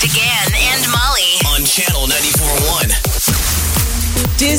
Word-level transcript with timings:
Big 0.00 0.10
Party 0.12 0.27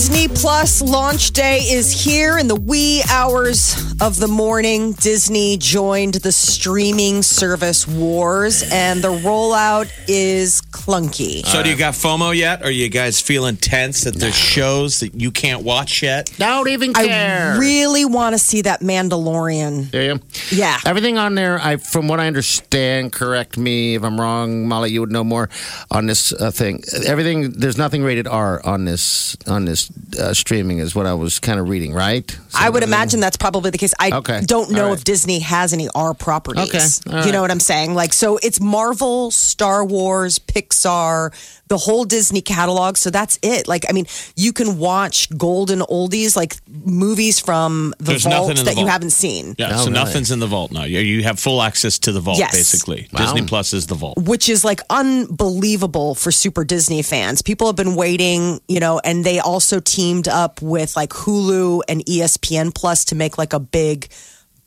Disney 0.09 0.27
Plus 0.27 0.81
launch 0.81 1.31
day 1.31 1.59
is 1.59 1.91
here 1.91 2.40
in 2.40 2.48
the 2.48 2.55
wee 2.55 3.04
hours 3.12 3.94
of 4.02 4.20
the 4.20 4.27
morning. 4.27 4.94
Disney 4.94 5.55
joined 5.55 6.16
the 6.16 6.32
streaming 6.32 7.22
service 7.22 7.88
wars, 7.88 8.68
and 8.72 9.04
the 9.04 9.09
rollout 9.09 9.91
is 10.08 10.62
clunky. 10.72 11.45
So, 11.45 11.62
do 11.62 11.70
you 11.70 11.76
got 11.76 11.94
FOMO 11.94 12.35
yet? 12.35 12.63
Are 12.63 12.72
you 12.72 12.90
guys 12.90 13.22
feeling 13.22 13.55
tense 13.55 14.05
that 14.05 14.16
there's 14.16 14.35
shows 14.35 15.02
that 15.02 15.13
you 15.13 15.30
can't 15.30 15.62
watch 15.62 16.02
yet? 16.02 16.32
Don't 16.40 16.68
even 16.70 16.91
care. 16.91 17.54
I 17.54 17.57
really 17.60 18.04
want 18.04 18.34
to 18.34 18.40
see 18.40 18.63
that 18.63 18.82
Mandalorian. 18.82 19.91
Do 19.91 20.02
you? 20.02 20.20
Yeah. 20.49 20.80
Everything 20.88 21.20
on 21.20 21.35
there, 21.35 21.60
I 21.62 21.77
from 21.77 22.07
what 22.07 22.20
I 22.20 22.26
understand, 22.26 23.13
correct 23.13 23.60
me 23.60 23.94
if 23.94 24.04
I'm 24.04 24.20
wrong, 24.20 24.68
Molly. 24.68 24.90
You 24.90 25.02
would 25.02 25.12
know 25.12 25.23
more 25.23 25.52
on 25.91 26.07
this 26.07 26.34
uh, 26.34 26.49
thing. 26.49 26.82
Everything 27.05 27.52
there's 27.52 27.77
nothing 27.77 28.02
rated 28.02 28.26
R 28.26 28.60
on 28.65 28.85
this 28.85 29.37
on 29.46 29.65
this 29.65 29.91
uh, 30.20 30.34
streaming 30.34 30.80
is 30.80 30.96
what 30.96 31.05
I 31.05 31.14
was 31.14 31.40
kind 31.40 31.60
of 31.60 31.70
reading, 31.70 31.94
right? 31.94 32.30
So 32.50 32.60
I 32.60 32.70
would 32.70 32.84
imagine 32.84 33.20
that's 33.20 33.38
probably 33.38 33.72
the 33.72 33.78
case. 33.78 33.94
I 34.00 34.12
Okay. 34.12 34.42
don't 34.46 34.72
know 34.72 34.84
All 34.84 34.90
right. 34.90 34.98
if 34.98 35.04
Disney 35.04 35.40
has 35.40 35.74
any 35.74 35.88
R 35.94 36.14
properties. 36.14 37.02
Okay. 37.05 37.18
All 37.18 37.26
You 37.26 37.32
know 37.32 37.42
what 37.42 37.52
I'm 37.52 37.60
saying? 37.60 37.94
Like, 37.96 38.14
so 38.14 38.38
it's 38.42 38.60
Marvel, 38.60 39.32
Star 39.32 39.86
Wars, 39.86 40.40
Pixar, 40.40 41.32
the 41.68 41.77
whole 41.77 42.04
Disney 42.05 42.42
catalog. 42.42 42.98
So 42.98 43.10
that's 43.12 43.38
it. 43.44 43.68
Like, 43.68 43.86
I 43.88 43.94
mean, 43.94 44.05
you 44.36 44.52
can 44.54 44.80
watch 44.80 45.30
golden 45.38 45.80
oldies, 45.82 46.36
like 46.36 46.55
movies 46.86 47.40
from 47.40 47.94
the 48.00 48.05
There's 48.05 48.24
vault 48.24 48.34
nothing 48.50 48.58
in 48.58 48.66
the 48.66 48.72
that 48.72 48.77
you 48.80 48.88
haven't 48.88 49.12
seen. 49.12 49.55
Yeah, 49.60 49.68
Oh, 49.68 49.77
so 49.77 49.77
really? 49.86 49.94
nothing's 49.94 50.32
in 50.32 50.40
the 50.40 50.48
vault 50.48 50.72
now. 50.72 50.84
You, 50.86 51.00
you 51.00 51.24
have 51.24 51.40
full 51.40 51.62
access 51.62 52.00
to 52.00 52.12
the 52.12 52.20
vault, 52.20 52.40
Yes. 52.40 52.54
basically. 52.55 53.08
Wow. 53.14 53.20
Disney 53.26 53.48
Plus 53.48 53.74
is 53.74 53.86
the 53.88 53.96
vault. 53.96 54.18
which 54.18 54.50
is 54.50 54.64
like 54.66 54.82
unbelievable 54.90 56.16
for 56.16 56.32
Super 56.32 56.64
Disney 56.64 57.02
fans. 57.02 57.42
People 57.42 57.68
have 57.68 57.76
been 57.76 57.96
waiting, 57.96 58.60
you 58.68 58.80
know, 58.80 59.00
and 59.04 59.24
they 59.24 59.40
also 59.40 59.79
teamed 59.80 60.27
up 60.27 60.62
with 60.62 60.96
like 60.96 61.10
Hulu 61.12 61.82
and 61.88 62.05
ESPN 62.05 62.74
Plus 62.74 63.05
to 63.05 63.16
make 63.16 63.38
like 63.38 63.54
a 63.54 63.60
big 63.60 64.09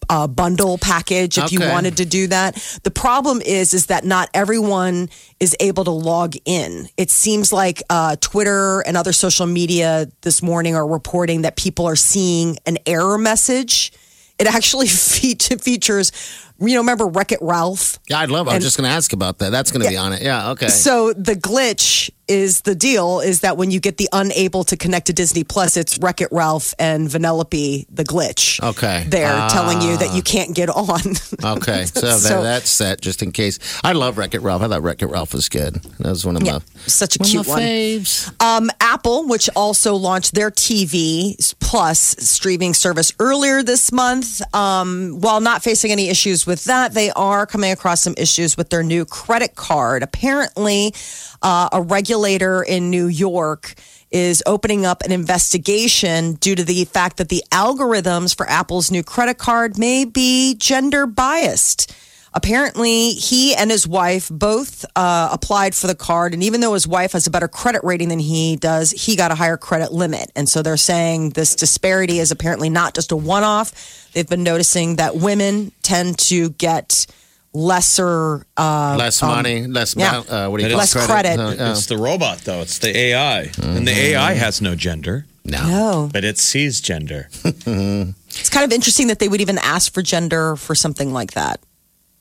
uh, 0.08 0.26
bundle 0.26 0.78
package 0.78 1.38
if 1.38 1.52
you 1.52 1.60
wanted 1.60 1.96
to 1.98 2.04
do 2.04 2.26
that. 2.26 2.54
The 2.82 2.90
problem 2.90 3.40
is 3.40 3.72
is 3.72 3.86
that 3.86 4.04
not 4.04 4.28
everyone 4.34 5.08
is 5.40 5.56
able 5.60 5.84
to 5.84 5.90
log 5.92 6.34
in. 6.44 6.88
It 6.96 7.08
seems 7.10 7.52
like 7.52 7.82
uh, 7.88 8.16
Twitter 8.20 8.80
and 8.80 8.96
other 8.96 9.12
social 9.12 9.46
media 9.46 10.08
this 10.22 10.42
morning 10.42 10.74
are 10.74 10.86
reporting 10.86 11.42
that 11.42 11.56
people 11.56 11.86
are 11.86 11.96
seeing 11.96 12.56
an 12.66 12.78
error 12.84 13.16
message. 13.16 13.92
It 14.38 14.52
actually 14.52 14.86
fe- 14.88 15.34
features, 15.36 16.10
you 16.58 16.74
know, 16.74 16.80
remember 16.80 17.06
Wreck 17.06 17.30
It 17.32 17.38
Ralph? 17.40 17.98
Yeah, 18.10 18.18
I'd 18.18 18.30
love. 18.30 18.48
I 18.48 18.50
was 18.50 18.54
And- 18.56 18.64
just 18.64 18.76
going 18.76 18.90
to 18.90 18.94
ask 18.94 19.12
about 19.12 19.38
that. 19.38 19.50
That's 19.50 19.70
going 19.70 19.82
to 19.84 19.88
be 19.88 19.96
on 19.96 20.12
it. 20.12 20.20
Yeah. 20.22 20.50
Okay. 20.50 20.68
So 20.68 21.12
the 21.12 21.36
glitch 21.36 22.10
is 22.32 22.62
the 22.62 22.74
deal 22.74 23.20
is 23.20 23.40
that 23.40 23.56
when 23.56 23.70
you 23.70 23.78
get 23.80 23.96
the 23.98 24.08
unable 24.12 24.64
to 24.64 24.76
connect 24.76 25.06
to 25.08 25.12
Disney 25.12 25.44
Plus, 25.44 25.76
it's 25.76 25.98
Wreck 25.98 26.20
It 26.22 26.28
Ralph 26.32 26.72
and 26.78 27.08
Vanellope 27.08 27.86
the 27.90 28.04
glitch. 28.04 28.62
Okay. 28.62 29.04
They're 29.06 29.48
telling 29.50 29.82
you 29.82 29.96
that 29.98 30.14
you 30.16 30.22
can't 30.22 30.54
get 30.54 30.68
on. 30.70 31.00
Okay, 31.44 31.84
so, 31.86 32.00
that, 32.06 32.18
So- 32.20 32.42
that's 32.42 32.70
set 32.70 33.00
just 33.00 33.22
in 33.22 33.32
case. 33.32 33.58
I 33.84 33.92
love 33.92 34.16
Wreck 34.16 34.34
It 34.34 34.40
Ralph. 34.42 34.62
I 34.62 34.68
thought 34.68 34.82
Wreck 34.82 35.02
It 35.02 35.06
Ralph 35.06 35.34
was 35.34 35.48
good. 35.48 35.74
That 35.74 36.08
was 36.10 36.24
one 36.24 36.36
of 36.36 36.42
Yeah, 36.42 36.54
my 36.58 36.60
such 36.86 37.16
a 37.16 37.18
cute 37.18 37.46
one. 37.46 37.58
faves. 37.60 38.30
Um, 38.42 38.70
Apple, 38.80 39.26
which 39.26 39.50
also 39.56 39.94
launched 39.96 40.34
their 40.34 40.50
TV 40.50 41.36
Plus 41.60 42.14
streaming 42.18 42.74
service 42.74 43.12
earlier 43.18 43.62
this 43.62 43.90
month, 43.92 44.40
um, 44.54 45.18
while 45.20 45.40
not 45.40 45.62
facing 45.62 45.90
any 45.90 46.08
issues 46.08 46.46
with 46.46 46.64
that, 46.64 46.94
they 46.94 47.10
are 47.12 47.44
coming 47.46 47.72
across 47.72 48.00
some 48.02 48.14
issues 48.16 48.56
with 48.56 48.70
their 48.70 48.82
new 48.82 49.04
credit 49.04 49.54
card. 49.56 50.02
Apparently, 50.02 50.94
uh, 51.42 51.68
a 51.72 51.82
regulator 52.22 52.62
in 52.62 52.88
New 52.88 53.06
York 53.06 53.74
is 54.12 54.44
opening 54.46 54.86
up 54.86 55.02
an 55.02 55.10
investigation 55.10 56.34
due 56.34 56.54
to 56.54 56.62
the 56.62 56.84
fact 56.84 57.16
that 57.16 57.28
the 57.28 57.42
algorithms 57.50 58.36
for 58.36 58.48
Apple's 58.48 58.92
new 58.92 59.02
credit 59.02 59.38
card 59.38 59.76
may 59.76 60.04
be 60.04 60.54
gender 60.54 61.04
biased. 61.04 61.92
Apparently, 62.32 63.10
he 63.10 63.56
and 63.56 63.72
his 63.72 63.88
wife 63.88 64.30
both 64.30 64.84
uh, 64.94 65.30
applied 65.32 65.74
for 65.74 65.88
the 65.88 65.96
card, 65.96 66.32
and 66.32 66.44
even 66.44 66.60
though 66.60 66.74
his 66.74 66.86
wife 66.86 67.12
has 67.12 67.26
a 67.26 67.30
better 67.30 67.48
credit 67.48 67.82
rating 67.82 68.08
than 68.08 68.20
he 68.20 68.54
does, 68.56 68.92
he 68.92 69.16
got 69.16 69.32
a 69.32 69.34
higher 69.34 69.56
credit 69.56 69.92
limit. 69.92 70.30
And 70.36 70.48
so 70.48 70.62
they're 70.62 70.76
saying 70.76 71.30
this 71.30 71.56
disparity 71.56 72.20
is 72.20 72.30
apparently 72.30 72.70
not 72.70 72.94
just 72.94 73.10
a 73.10 73.16
one 73.16 73.42
off. 73.42 74.08
They've 74.12 74.28
been 74.28 74.44
noticing 74.44 74.96
that 74.96 75.16
women 75.16 75.72
tend 75.82 76.18
to 76.30 76.50
get 76.50 77.06
lesser. 77.54 78.44
Uh, 78.56 78.96
Less 78.98 79.22
money, 79.22 79.66
less 79.66 79.94
yeah. 79.96 80.18
uh, 80.18 80.48
what 80.48 80.58
do 80.58 80.64
you 80.64 80.70
call 80.70 80.78
it? 80.78 80.94
Less 80.94 81.06
credit. 81.06 81.38
Uh, 81.38 81.42
uh, 81.68 81.70
It's 81.72 81.86
the 81.86 81.96
robot, 81.96 82.38
though. 82.38 82.60
It's 82.60 82.78
the 82.78 82.96
AI. 82.96 83.50
And 83.62 83.86
the 83.86 83.92
AI 83.92 84.34
has 84.34 84.60
no 84.60 84.74
gender, 84.74 85.26
no. 85.44 85.66
no, 85.66 86.10
but 86.12 86.24
it 86.24 86.38
sees 86.38 86.80
gender. 86.80 87.28
it's 87.44 88.48
kind 88.50 88.64
of 88.64 88.72
interesting 88.72 89.08
that 89.08 89.18
they 89.18 89.28
would 89.28 89.40
even 89.40 89.58
ask 89.58 89.92
for 89.92 90.02
gender 90.02 90.56
for 90.56 90.74
something 90.74 91.12
like 91.12 91.32
that. 91.32 91.60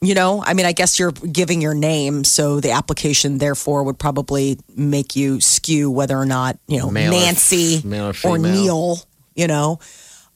You 0.03 0.15
know, 0.15 0.43
I 0.43 0.55
mean, 0.55 0.65
I 0.65 0.71
guess 0.71 0.97
you're 0.97 1.11
giving 1.11 1.61
your 1.61 1.75
name, 1.75 2.23
so 2.23 2.59
the 2.59 2.71
application 2.71 3.37
therefore 3.37 3.83
would 3.83 3.99
probably 3.99 4.57
make 4.75 5.15
you 5.15 5.39
skew 5.41 5.91
whether 5.91 6.17
or 6.17 6.25
not, 6.25 6.57
you 6.67 6.79
know, 6.79 6.89
Male 6.89 7.11
or- 7.13 7.19
Nancy 7.19 7.81
male 7.85 8.11
or 8.23 8.31
or. 8.31 8.37
Neil, 8.39 8.97
you 9.35 9.45
know. 9.47 9.79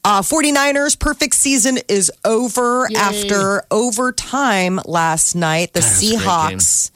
Uh, 0.05 0.21
49ers 0.21 0.99
perfect 0.99 1.33
season 1.33 1.79
is 1.89 2.11
over 2.23 2.87
after 2.95 3.63
overtime 3.71 4.79
last 4.85 5.35
night. 5.35 5.73
The 5.73 5.79
God, 5.79 5.87
that 5.87 5.93
was 5.95 6.03
a 6.03 6.15
great 6.15 6.21
Seahawks 6.21 6.91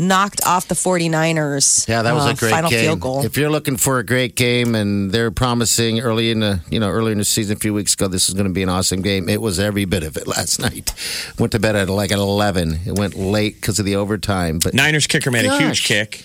knocked 0.00 0.44
off 0.46 0.66
the 0.66 0.74
49ers. 0.74 1.86
Yeah, 1.86 2.02
that 2.02 2.12
was 2.14 2.26
uh, 2.26 2.30
a 2.30 2.34
great 2.34 2.50
final 2.50 2.70
game. 2.70 2.84
field 2.84 3.00
goal. 3.00 3.24
If 3.24 3.36
you're 3.36 3.50
looking 3.50 3.76
for 3.76 3.98
a 3.98 4.04
great 4.04 4.34
game, 4.34 4.74
and 4.74 5.12
they're 5.12 5.30
promising 5.30 6.00
early 6.00 6.30
in 6.30 6.40
the 6.40 6.60
you 6.70 6.80
know 6.80 6.88
earlier 6.88 7.12
in 7.12 7.18
the 7.18 7.24
season, 7.24 7.56
a 7.56 7.60
few 7.60 7.74
weeks 7.74 7.94
ago, 7.94 8.08
this 8.08 8.28
is 8.28 8.34
going 8.34 8.46
to 8.46 8.52
be 8.52 8.62
an 8.62 8.68
awesome 8.68 9.02
game. 9.02 9.28
It 9.28 9.40
was 9.40 9.60
every 9.60 9.84
bit 9.84 10.02
of 10.02 10.16
it 10.16 10.26
last 10.26 10.58
night. 10.58 10.92
Went 11.38 11.52
to 11.52 11.58
bed 11.58 11.76
at 11.76 11.88
like 11.88 12.10
at 12.10 12.18
11. 12.18 12.80
It 12.86 12.98
went 12.98 13.14
late 13.14 13.56
because 13.56 13.78
of 13.78 13.84
the 13.84 13.96
overtime, 13.96 14.58
but 14.58 14.74
Niners 14.74 15.06
kicker 15.06 15.30
made 15.30 15.44
a 15.44 15.58
huge 15.58 15.84
kick, 15.84 16.24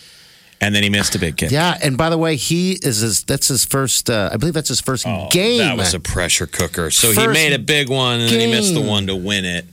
and 0.62 0.74
then 0.74 0.84
he 0.84 0.90
missed 0.90 1.16
a 1.16 1.20
big 1.20 1.38
kick. 1.38 1.52
yeah. 1.52 1.78
And 1.84 1.98
by 1.98 2.10
the 2.10 2.18
way, 2.18 2.36
he 2.36 2.74
is 2.74 2.98
his, 3.00 3.24
that's 3.24 3.48
his 3.50 3.66
first. 3.66 4.10
Uh, 4.10 4.30
I 4.32 4.38
believe 4.38 4.54
that's 4.54 4.70
his 4.70 4.82
first 4.82 5.06
game. 5.06 5.62
Oh, 5.62 5.66
That 5.66 5.78
was 5.78 5.94
a 5.94 6.00
pressure 6.00 6.48
cooker. 6.48 6.90
So 6.92 7.12
he 7.12 7.28
made 7.28 7.54
a 7.54 7.60
big 7.60 7.90
one, 7.90 8.22
and 8.22 8.30
then 8.30 8.40
he 8.40 8.48
missed 8.48 8.74
the 8.74 8.82
one 8.82 9.08
to 9.08 9.16
win 9.16 9.46
it. 9.46 9.66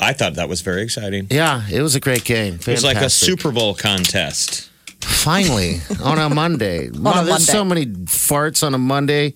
I 0.00 0.12
thought 0.12 0.34
that 0.34 0.48
was 0.48 0.60
very 0.60 0.82
exciting. 0.82 1.26
yeah, 1.30 1.62
it 1.70 1.82
was 1.82 1.94
a 1.96 2.00
great 2.00 2.24
game. 2.24 2.54
It 2.54 2.66
was 2.68 2.84
like 2.84 2.98
a 2.98 3.10
Super 3.10 3.50
Bowl 3.50 3.74
contest. 3.74 4.70
Finally, 5.00 5.80
on 6.02 6.18
a 6.18 6.28
Monday. 6.28 6.90
Wow, 6.92 7.22
a 7.22 7.24
there's 7.24 7.46
so 7.46 7.64
many 7.64 7.86
farts 7.86 8.64
on 8.66 8.74
a 8.74 8.78
Monday 8.78 9.34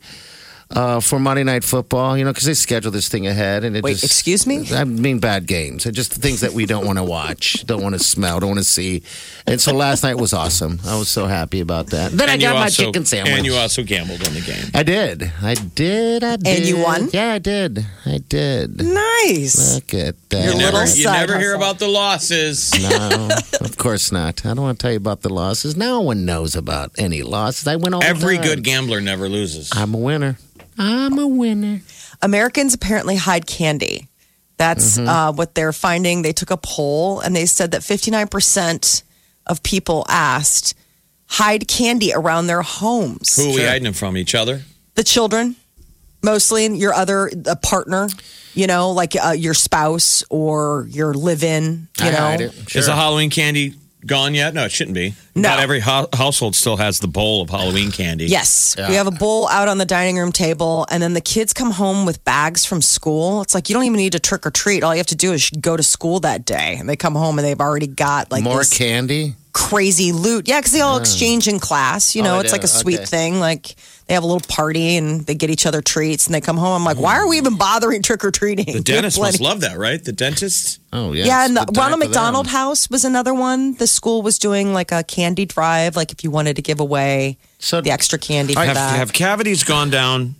uh, 0.74 1.00
for 1.00 1.18
Monday 1.18 1.44
Night 1.44 1.64
Football, 1.64 2.16
you 2.16 2.24
know, 2.24 2.30
because 2.30 2.44
they 2.46 2.54
schedule 2.54 2.90
this 2.90 3.08
thing 3.08 3.26
ahead. 3.26 3.64
And 3.64 3.76
it 3.76 3.84
Wait, 3.84 3.92
just, 3.92 4.04
excuse 4.04 4.46
me? 4.46 4.66
I 4.72 4.84
mean, 4.84 5.18
bad 5.18 5.46
games. 5.46 5.84
They're 5.84 5.92
just 5.92 6.12
things 6.14 6.40
that 6.40 6.52
we 6.52 6.66
don't 6.66 6.86
want 6.86 6.98
to 6.98 7.04
watch, 7.04 7.62
don't 7.66 7.82
want 7.82 7.94
to 7.94 7.98
smell, 7.98 8.40
don't 8.40 8.50
want 8.50 8.58
to 8.60 8.64
see. 8.64 9.02
And 9.46 9.60
so 9.60 9.74
last 9.74 10.02
night 10.02 10.16
was 10.16 10.32
awesome. 10.32 10.80
I 10.86 10.98
was 10.98 11.08
so 11.08 11.26
happy 11.26 11.60
about 11.60 11.88
that. 11.88 12.12
Then 12.12 12.28
I 12.28 12.32
And 12.34 12.42
you 12.42 12.48
got 12.48 12.54
my 12.54 12.62
also- 12.64 12.84
chicken 12.86 13.04
sandwich. 13.04 13.34
And 13.34 13.46
you 13.46 13.54
also 13.54 13.82
gambled 13.82 14.26
on 14.26 14.34
the 14.34 14.40
game. 14.40 14.64
I 14.74 14.82
did. 14.82 15.30
I 15.42 15.54
did. 15.54 16.24
I 16.24 16.36
did. 16.36 16.46
And 16.58 16.66
you 16.66 16.78
won? 16.82 17.08
Yeah, 17.12 17.32
I 17.32 17.38
did. 17.38 17.84
I 18.06 18.18
did. 18.28 18.82
nice. 18.82 19.74
Look 19.74 19.94
at 19.94 20.16
that. 20.30 20.44
Your 20.44 20.52
You 20.54 20.58
never, 20.58 20.78
little 20.78 20.96
you 20.96 21.04
never 21.04 21.38
hear 21.38 21.54
about 21.54 21.78
the 21.78 21.88
losses. 21.88 22.72
No, 22.82 23.28
of 23.60 23.76
course 23.76 24.10
not. 24.12 24.44
I 24.46 24.54
don't 24.54 24.62
want 24.62 24.78
to 24.78 24.82
tell 24.82 24.90
you 24.92 24.96
about 24.96 25.22
the 25.22 25.28
losses. 25.28 25.76
No 25.76 26.00
one 26.00 26.24
knows 26.24 26.56
about 26.56 26.92
any 26.98 27.22
losses. 27.22 27.66
I 27.66 27.76
win 27.76 27.94
all 27.94 28.00
the 28.00 28.06
Every 28.06 28.36
time. 28.36 28.44
good 28.46 28.64
gambler 28.64 29.00
never 29.00 29.28
loses. 29.28 29.70
I'm 29.74 29.94
a 29.94 29.98
winner. 29.98 30.36
I'm 30.78 31.18
a 31.18 31.26
winner. 31.26 31.82
Americans 32.20 32.74
apparently 32.74 33.16
hide 33.16 33.46
candy. 33.46 34.08
That's 34.56 34.96
Mm-hmm. 34.98 35.08
uh, 35.08 35.32
what 35.32 35.54
they're 35.54 35.72
finding. 35.72 36.22
They 36.22 36.32
took 36.32 36.50
a 36.50 36.56
poll 36.56 37.20
and 37.20 37.34
they 37.34 37.46
said 37.46 37.72
that 37.72 37.82
59% 37.82 39.02
of 39.46 39.62
people 39.62 40.04
asked 40.08 40.74
hide 41.26 41.66
candy 41.66 42.12
around 42.14 42.46
their 42.46 42.62
homes. 42.62 43.36
Who 43.36 43.50
are 43.50 43.54
we 43.54 43.64
hiding 43.64 43.84
them 43.84 43.94
from? 43.94 44.16
Each 44.16 44.34
other? 44.34 44.62
The 44.94 45.02
children, 45.04 45.56
mostly, 46.22 46.66
your 46.76 46.92
other 46.94 47.30
a 47.46 47.56
partner, 47.56 48.08
you 48.54 48.66
know, 48.66 48.90
like 48.92 49.14
uh, 49.16 49.30
your 49.30 49.54
spouse 49.54 50.22
or 50.30 50.86
your 50.90 51.14
live 51.14 51.42
in, 51.42 51.88
you 51.98 52.06
I 52.06 52.10
know. 52.10 52.16
hide 52.18 52.40
it. 52.42 52.54
Is 52.76 52.84
Sure. 52.84 52.92
a 52.92 52.96
Halloween 52.96 53.30
candy 53.30 53.74
gone 54.06 54.34
yet? 54.34 54.54
No, 54.54 54.64
it 54.64 54.72
shouldn't 54.72 54.94
be. 54.94 55.14
No. 55.34 55.48
Not 55.50 55.60
every 55.60 55.80
ho- 55.80 56.08
household 56.12 56.54
still 56.56 56.76
has 56.76 57.00
the 57.00 57.08
bowl 57.08 57.42
of 57.42 57.50
Halloween 57.50 57.90
candy. 57.90 58.26
Yes. 58.26 58.76
We 58.76 58.94
have 58.94 59.06
a 59.06 59.10
bowl 59.12 59.48
out 59.48 59.68
on 59.68 59.78
the 59.78 59.84
dining 59.86 60.16
room 60.18 60.32
table, 60.32 60.86
and 60.90 61.02
then 61.02 61.14
the 61.14 61.20
kids 61.20 61.52
come 61.52 61.70
home 61.70 62.04
with 62.06 62.24
bags 62.24 62.64
from 62.66 62.82
school. 62.82 63.42
It's 63.42 63.54
like 63.54 63.68
you 63.68 63.74
don't 63.74 63.84
even 63.84 63.96
need 63.96 64.12
to 64.12 64.20
trick 64.20 64.46
or 64.46 64.50
treat. 64.50 64.82
All 64.82 64.94
you 64.94 64.98
have 64.98 65.06
to 65.08 65.16
do 65.16 65.32
is 65.32 65.50
go 65.50 65.76
to 65.76 65.82
school 65.82 66.20
that 66.20 66.44
day. 66.44 66.76
And 66.78 66.88
they 66.88 66.96
come 66.96 67.14
home 67.14 67.38
and 67.38 67.46
they've 67.46 67.60
already 67.60 67.86
got 67.86 68.30
like 68.30 68.42
More 68.44 68.58
this 68.58 68.76
candy. 68.76 69.34
crazy 69.52 70.12
loot. 70.12 70.48
Yeah, 70.48 70.58
because 70.60 70.72
they 70.72 70.80
all 70.80 70.98
exchange 70.98 71.48
in 71.48 71.58
class. 71.60 72.14
You 72.14 72.22
know, 72.22 72.36
Oh, 72.36 72.40
it's 72.40 72.50
they 72.50 72.58
like 72.58 72.64
a 72.64 72.68
sweet 72.68 72.96
Okay. 72.96 73.04
thing. 73.06 73.40
Like 73.40 73.76
they 74.12 74.16
have 74.16 74.24
a 74.24 74.26
little 74.26 74.46
party 74.46 74.96
and 74.98 75.22
they 75.22 75.34
get 75.34 75.48
each 75.48 75.64
other 75.64 75.80
treats 75.80 76.26
and 76.26 76.34
they 76.34 76.42
come 76.42 76.58
home. 76.58 76.74
I'm 76.82 76.84
like, 76.84 76.98
why 77.02 77.16
are 77.16 77.26
we 77.26 77.38
even 77.38 77.56
bothering 77.56 78.02
trick 78.02 78.22
or 78.22 78.30
treating? 78.30 78.66
The 78.74 78.80
dentist 78.82 79.18
must 79.18 79.40
love 79.40 79.62
that, 79.62 79.78
right? 79.78 80.04
The 80.04 80.12
dentist. 80.12 80.80
Oh 80.92 81.14
yeah. 81.14 81.24
Yeah, 81.24 81.46
and 81.46 81.56
the 81.56 81.64
good 81.64 81.74
time 81.74 81.84
Ronald 81.84 82.00
for 82.00 82.04
them. 82.04 82.10
McDonald 82.10 82.46
House 82.48 82.90
was 82.90 83.06
another 83.06 83.32
one. 83.32 83.72
The 83.76 83.86
school 83.86 84.20
was 84.20 84.38
doing 84.38 84.74
like 84.74 84.92
a 84.92 85.02
candy 85.02 85.46
drive, 85.46 85.96
like 85.96 86.12
if 86.12 86.22
you 86.24 86.30
wanted 86.30 86.56
to 86.56 86.62
give 86.62 86.78
away 86.78 87.38
So- 87.58 87.80
the 87.80 87.90
extra 87.90 88.18
candy 88.18 88.52
for 88.52 88.60
Have, 88.60 88.74
that. 88.74 88.96
have 88.96 89.14
cavities 89.14 89.64
gone 89.64 89.88
down? 89.88 90.34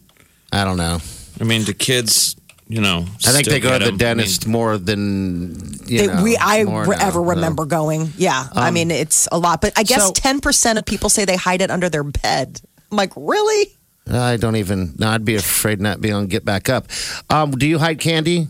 I 0.53 0.65
don't 0.65 0.77
know. 0.77 0.99
I 1.41 1.45
mean, 1.45 1.65
the 1.65 1.73
kids, 1.73 2.37
you 2.69 2.83
know? 2.83 3.07
I 3.27 3.33
think 3.33 3.49
they 3.49 3.59
go 3.59 3.79
to 3.79 3.87
the 3.87 3.91
them? 3.93 3.97
dentist 3.97 4.47
more 4.47 4.77
than 4.77 5.79
you 5.87 5.99
They- 5.99 6.07
know. 6.09 6.23
we 6.23 6.37
I 6.37 6.65
more 6.65 6.85
re- 6.85 6.97
now, 6.99 7.07
ever 7.09 7.21
no. 7.21 7.25
remember 7.31 7.65
going. 7.65 8.13
Yeah, 8.19 8.49
I 8.53 8.69
um, 8.69 8.75
mean 8.75 8.91
it's 8.91 9.29
a 9.33 9.39
lot, 9.39 9.63
but 9.63 9.73
I 9.79 9.83
guess 9.83 10.09
So- 10.09 10.13
ten 10.13 10.41
percent 10.43 10.79
of 10.79 10.85
people 10.85 11.09
say 11.09 11.25
they 11.25 11.37
hide 11.37 11.63
it 11.63 11.71
under 11.71 11.89
their 11.89 12.05
bed. 12.05 12.61
I'm 12.93 12.97
like, 12.97 13.13
really? 13.17 13.73
I 14.11 14.37
don't 14.37 14.57
even. 14.57 14.95
No, 14.99 15.09
I'd 15.09 15.25
be 15.25 15.35
afraid 15.35 15.81
not 15.81 16.01
be 16.01 16.11
able 16.11 16.21
to 16.23 16.27
get 16.27 16.45
back 16.45 16.69
up. 16.69 16.87
Um, 17.31 17.53
do 17.53 17.67
you 17.67 17.79
hide 17.79 17.99
candy? 17.99 18.49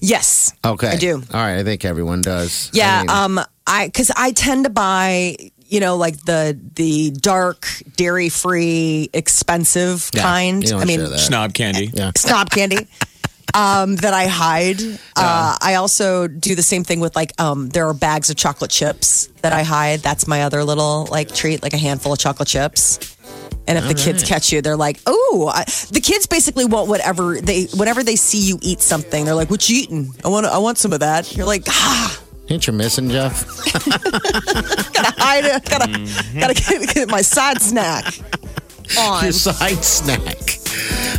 Yes. 0.00 0.52
Okay, 0.64 0.88
I 0.88 0.96
do. 0.96 1.14
All 1.14 1.40
right, 1.40 1.58
I 1.58 1.64
think 1.64 1.84
everyone 1.84 2.20
does. 2.20 2.70
Yeah, 2.72 2.96
I 2.96 3.00
mean, 3.00 3.38
um, 3.38 3.44
I 3.66 3.86
because 3.86 4.10
I 4.16 4.32
tend 4.32 4.64
to 4.64 4.70
buy, 4.70 5.36
you 5.66 5.78
know, 5.78 5.96
like 5.96 6.16
the 6.24 6.58
the 6.74 7.10
dark, 7.12 7.68
dairy 7.94 8.28
free, 8.28 9.08
expensive 9.12 10.10
yeah, 10.12 10.22
kind. 10.22 10.64
you 10.64 10.70
don't 10.70 10.82
I 10.82 10.84
mean, 10.84 10.98
share 10.98 11.08
that. 11.10 11.20
Snob 11.20 11.54
candy. 11.54 11.90
Yeah. 11.92 12.10
snob 12.16 12.50
candy. 12.50 12.88
Um, 13.54 13.96
that 13.96 14.12
I 14.12 14.26
hide. 14.26 14.78
Uh, 15.16 15.56
I 15.60 15.76
also 15.76 16.28
do 16.28 16.54
the 16.54 16.62
same 16.62 16.84
thing 16.84 17.00
with 17.00 17.16
like 17.16 17.32
um, 17.40 17.70
there 17.70 17.88
are 17.88 17.94
bags 17.94 18.28
of 18.28 18.36
chocolate 18.36 18.70
chips 18.70 19.28
that 19.40 19.54
I 19.54 19.62
hide. 19.62 20.00
That's 20.00 20.28
my 20.28 20.42
other 20.42 20.62
little 20.64 21.08
like 21.10 21.34
treat, 21.34 21.62
like 21.62 21.72
a 21.72 21.78
handful 21.78 22.12
of 22.12 22.18
chocolate 22.18 22.46
chips. 22.46 23.16
And 23.68 23.76
if 23.78 23.86
the 23.86 23.94
kids 23.94 24.24
catch 24.24 24.50
you, 24.50 24.62
they're 24.62 24.76
like, 24.76 24.98
"Oh!" 25.06 25.52
The 25.92 26.00
kids 26.00 26.26
basically 26.26 26.64
want 26.64 26.88
whatever 26.88 27.38
they, 27.40 27.64
whenever 27.76 28.02
they 28.02 28.16
see 28.16 28.40
you 28.40 28.58
eat 28.62 28.80
something, 28.80 29.26
they're 29.26 29.34
like, 29.34 29.50
"What 29.50 29.68
you 29.68 29.76
eating? 29.82 30.14
I 30.24 30.28
want, 30.28 30.46
I 30.46 30.56
want 30.58 30.78
some 30.78 30.92
of 30.94 31.00
that." 31.00 31.36
You're 31.36 31.46
like, 31.46 31.64
"Ah, 31.68 32.18
Ain't 32.48 32.66
you 32.66 32.72
missing, 32.72 33.10
Jeff? 33.10 33.44
gotta 33.74 35.12
hide 35.20 35.44
it, 35.44 35.68
gotta, 35.68 36.40
gotta 36.40 36.54
get, 36.54 36.94
get 36.94 37.08
my 37.10 37.20
side 37.20 37.60
snack 37.60 38.06
on." 38.98 39.22
Your 39.22 39.32
side 39.32 39.84
snack. 39.84 40.47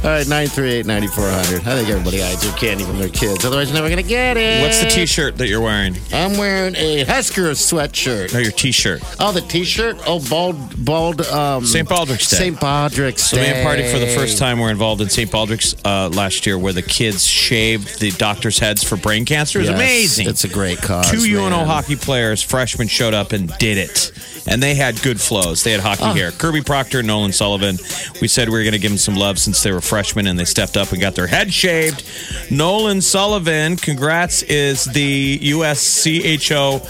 All 0.01 0.05
right, 0.05 0.25
938 0.27 0.85
9400. 0.85 1.67
I 1.67 1.75
think 1.75 1.89
everybody 1.89 2.21
hides 2.21 2.41
their 2.41 2.53
candy 2.57 2.85
from 2.85 2.99
their 2.99 3.09
kids. 3.09 3.43
Otherwise, 3.43 3.67
you're 3.67 3.75
never 3.75 3.89
going 3.89 4.01
to 4.01 4.07
get 4.07 4.37
it. 4.37 4.61
What's 4.63 4.81
the 4.81 4.89
T-shirt 4.89 5.37
that 5.37 5.49
you're 5.49 5.59
wearing? 5.59 5.97
I'm 6.13 6.37
wearing 6.37 6.73
a 6.77 7.03
Husker 7.03 7.51
sweatshirt. 7.51 8.31
No, 8.33 8.39
your 8.39 8.53
T-shirt. 8.53 9.01
Oh, 9.19 9.33
the 9.33 9.41
T-shirt. 9.41 9.97
Oh, 10.07 10.25
bald, 10.29 10.85
bald. 10.85 11.21
Um, 11.23 11.65
St. 11.65 11.87
Baldrick's 11.87 12.29
Day. 12.29 12.37
St. 12.37 12.55
Baldrick's 12.57 13.23
So 13.29 13.37
had 13.37 13.57
a 13.57 13.63
party 13.63 13.83
for 13.91 13.99
the 13.99 14.07
first 14.07 14.37
time. 14.37 14.59
We're 14.59 14.71
involved 14.71 15.01
in 15.01 15.09
St. 15.09 15.29
Baldrick's 15.29 15.75
uh, 15.83 16.07
last 16.07 16.45
year, 16.45 16.57
where 16.57 16.71
the 16.73 16.81
kids 16.81 17.27
shaved 17.27 17.99
the 17.99 18.11
doctors' 18.11 18.57
heads 18.57 18.85
for 18.85 18.95
brain 18.95 19.25
cancer. 19.25 19.59
It 19.59 19.63
was 19.63 19.69
Yes, 19.71 19.77
amazing. 19.77 20.29
It's 20.29 20.45
a 20.45 20.49
great 20.49 20.77
cause. 20.81 21.11
Two 21.11 21.25
UNO 21.29 21.49
man. 21.49 21.65
hockey 21.67 21.97
players, 21.97 22.41
freshmen, 22.41 22.87
showed 22.87 23.13
up 23.13 23.33
and 23.33 23.49
did 23.57 23.77
it. 23.77 24.13
And 24.47 24.61
they 24.63 24.75
had 24.75 25.01
good 25.01 25.19
flows. 25.19 25.63
They 25.63 25.71
had 25.71 25.81
hockey 25.81 26.03
Oh. 26.03 26.13
hair. 26.13 26.31
Kirby 26.31 26.61
Proctor, 26.61 27.03
Nolan 27.03 27.31
Sullivan. 27.33 27.77
We 28.21 28.27
said 28.27 28.49
we 28.49 28.57
were 28.57 28.63
going 28.63 28.73
to 28.73 28.79
give 28.79 28.91
them 28.91 28.97
some 28.97 29.15
love 29.15 29.37
since 29.39 29.61
they 29.63 29.71
were 29.71 29.81
freshmen 29.81 30.27
and 30.27 30.37
they 30.39 30.45
stepped 30.45 30.77
up 30.77 30.91
and 30.91 31.01
got 31.01 31.15
their 31.15 31.27
head 31.27 31.53
shaved. 31.53 32.03
Nolan 32.51 33.01
Sullivan, 33.01 33.75
congrats, 33.77 34.43
is 34.43 34.85
the 34.85 35.39
USCHO 35.39 36.81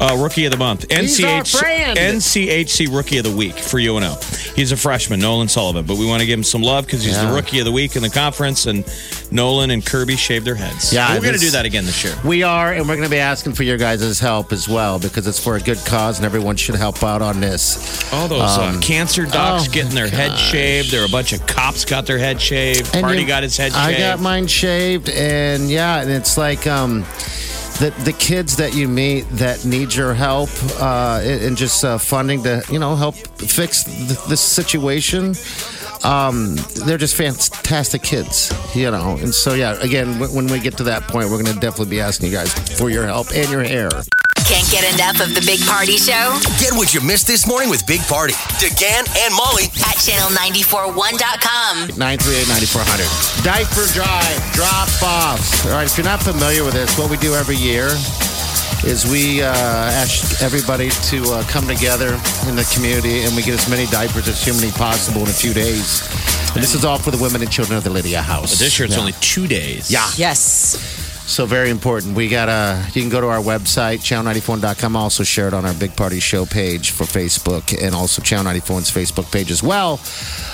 uh, 0.00 0.16
Rookie 0.18 0.44
of 0.46 0.52
the 0.52 0.58
Month. 0.58 0.86
Friend. 0.90 1.98
NCHC 1.98 2.86
Rookie 2.94 3.18
of 3.18 3.24
the 3.24 3.34
Week 3.36 3.54
for 3.54 3.78
UNO. 3.78 4.16
He's 4.56 4.72
a 4.72 4.76
freshman, 4.76 5.20
Nolan 5.20 5.48
Sullivan, 5.48 5.84
but 5.86 5.96
we 5.96 6.06
want 6.06 6.20
to 6.20 6.26
give 6.26 6.38
him 6.38 6.44
some 6.44 6.62
love 6.62 6.86
because 6.86 7.04
he's 7.04 7.14
Yeah. 7.16 7.26
the 7.28 7.32
Rookie 7.34 7.58
of 7.58 7.64
the 7.64 7.72
Week 7.72 7.96
in 7.96 8.02
the 8.02 8.10
conference. 8.10 8.66
And 8.66 8.84
Nolan 9.30 9.70
and 9.70 9.84
Kirby 9.84 10.16
shaved 10.16 10.44
their 10.46 10.54
heads. 10.54 10.92
Yeah, 10.92 11.14
we're 11.14 11.20
going 11.20 11.34
to 11.34 11.40
do 11.40 11.50
that 11.50 11.64
again 11.64 11.84
this 11.86 12.02
year. 12.04 12.14
We 12.24 12.42
are, 12.42 12.72
and 12.72 12.88
we're 12.88 12.96
going 12.96 13.08
to 13.08 13.10
be 13.14 13.18
asking 13.20 13.52
for 13.54 13.62
your 13.62 13.76
guys' 13.76 14.18
help 14.18 14.52
as 14.52 14.68
well 14.68 14.98
because 14.98 15.26
it's 15.26 15.38
for 15.38 15.56
a 15.56 15.60
good 15.60 15.78
cause, 15.84 16.18
and 16.18 16.26
everyone 16.26 16.56
should 16.56 16.74
help 16.74 16.89
out 17.02 17.22
on 17.22 17.40
this. 17.40 18.12
All 18.12 18.28
those 18.28 18.40
uh, 18.58 18.78
cancer 18.82 19.24
docs 19.24 19.68
oh 19.68 19.72
getting 19.72 19.94
their 19.94 20.08
head 20.08 20.36
shaved. 20.38 20.90
There 20.90 21.02
are 21.02 21.06
a 21.06 21.10
bunch 21.10 21.32
of 21.32 21.46
cops 21.46 21.84
got 21.84 22.06
their 22.06 22.18
head 22.18 22.40
shaved. 22.40 22.94
And 22.94 23.02
Party 23.04 23.22
you- 23.22 23.26
got 23.26 23.42
his 23.42 23.56
head 23.56 23.72
I 23.72 23.92
shaved. 23.92 24.02
I 24.02 24.08
got 24.10 24.20
mine 24.20 24.46
shaved, 24.46 25.08
and 25.08 25.70
yeah, 25.70 26.00
and 26.02 26.10
it's 26.10 26.36
like 26.36 26.66
um, 26.66 27.00
the 27.80 27.94
the 28.04 28.12
kids 28.18 28.56
that 28.56 28.74
you 28.74 28.88
meet 28.88 29.22
that 29.32 29.64
need 29.64 29.94
your 29.94 30.12
help 30.14 30.50
uh, 30.80 31.20
and 31.22 31.56
just 31.56 31.84
uh, 31.84 31.96
funding 31.98 32.42
to 32.42 32.62
you 32.70 32.78
know 32.78 32.94
help 32.96 33.14
fix 33.38 33.84
th- 33.84 34.20
this 34.28 34.40
situation. 34.40 35.34
Um, 36.02 36.56
they're 36.86 36.96
just 36.96 37.14
fantastic 37.14 38.02
kids, 38.02 38.50
you 38.74 38.90
know, 38.90 39.18
and 39.20 39.34
so 39.34 39.52
yeah. 39.52 39.74
Again, 39.82 40.18
w- 40.18 40.34
when 40.34 40.46
we 40.46 40.58
get 40.58 40.78
to 40.78 40.84
that 40.84 41.02
point, 41.02 41.28
we're 41.28 41.42
going 41.42 41.54
to 41.54 41.60
definitely 41.60 41.90
be 41.90 42.00
asking 42.00 42.30
you 42.30 42.36
guys 42.36 42.52
for 42.78 42.88
your 42.88 43.04
help 43.04 43.26
and 43.34 43.50
your 43.50 43.62
hair. 43.62 43.90
Can't 44.50 44.66
get 44.70 44.82
enough 44.94 45.22
of 45.22 45.30
the 45.32 45.40
Big 45.46 45.62
Party 45.62 45.94
Show 45.96 46.34
Get 46.58 46.74
what 46.74 46.92
you 46.92 47.00
missed 47.00 47.26
this 47.30 47.46
morning 47.46 47.70
with 47.70 47.86
Big 47.86 48.00
Party, 48.10 48.34
DeGan 48.58 49.06
and 49.22 49.30
Molly 49.34 49.70
at 49.86 49.94
channel941.com. 50.02 51.94
938-9400. 51.94 53.44
Diaper 53.44 53.86
drive, 53.94 54.52
drop 54.52 54.90
offs. 55.06 55.64
All 55.66 55.72
right, 55.72 55.86
if 55.86 55.96
you're 55.96 56.04
not 56.04 56.20
familiar 56.22 56.64
with 56.64 56.74
this, 56.74 56.98
what 56.98 57.08
we 57.10 57.16
do 57.18 57.34
every 57.34 57.54
year 57.56 57.86
is 58.82 59.06
we 59.06 59.40
uh, 59.42 59.46
ask 59.54 60.42
everybody 60.42 60.90
to 61.14 61.22
uh, 61.30 61.44
come 61.46 61.68
together 61.68 62.18
in 62.48 62.56
the 62.56 62.66
community 62.74 63.22
and 63.22 63.36
we 63.36 63.42
get 63.42 63.54
as 63.54 63.68
many 63.70 63.86
diapers 63.86 64.26
as 64.26 64.42
humanly 64.42 64.72
possible 64.72 65.22
in 65.22 65.28
a 65.28 65.32
few 65.32 65.54
days. 65.54 66.02
And 66.54 66.62
this 66.62 66.74
is 66.74 66.84
all 66.84 66.98
for 66.98 67.12
the 67.12 67.22
women 67.22 67.40
and 67.40 67.50
children 67.52 67.78
of 67.78 67.84
the 67.84 67.90
Lydia 67.90 68.20
House. 68.20 68.58
This 68.58 68.76
year 68.80 68.86
it's 68.86 68.96
Yeah. 68.96 69.00
only 69.00 69.14
two 69.20 69.46
days. 69.46 69.90
Yeah. 69.92 70.10
Yes. 70.16 70.99
So 71.30 71.46
very 71.46 71.70
important. 71.70 72.16
We 72.16 72.26
got 72.26 72.48
a. 72.48 72.84
You 72.92 73.02
can 73.02 73.08
go 73.08 73.20
to 73.20 73.28
our 73.28 73.38
website, 73.38 73.98
channel94.com. 73.98 74.96
Also 74.96 75.22
share 75.22 75.46
it 75.46 75.54
on 75.54 75.64
our 75.64 75.72
Big 75.74 75.94
Party 75.94 76.18
Show 76.18 76.44
page 76.44 76.90
for 76.90 77.04
Facebook, 77.04 77.72
and 77.80 77.94
also 77.94 78.20
Channel 78.20 78.52
94's 78.52 78.90
Facebook 78.90 79.30
page 79.30 79.52
as 79.52 79.62
well. 79.62 80.00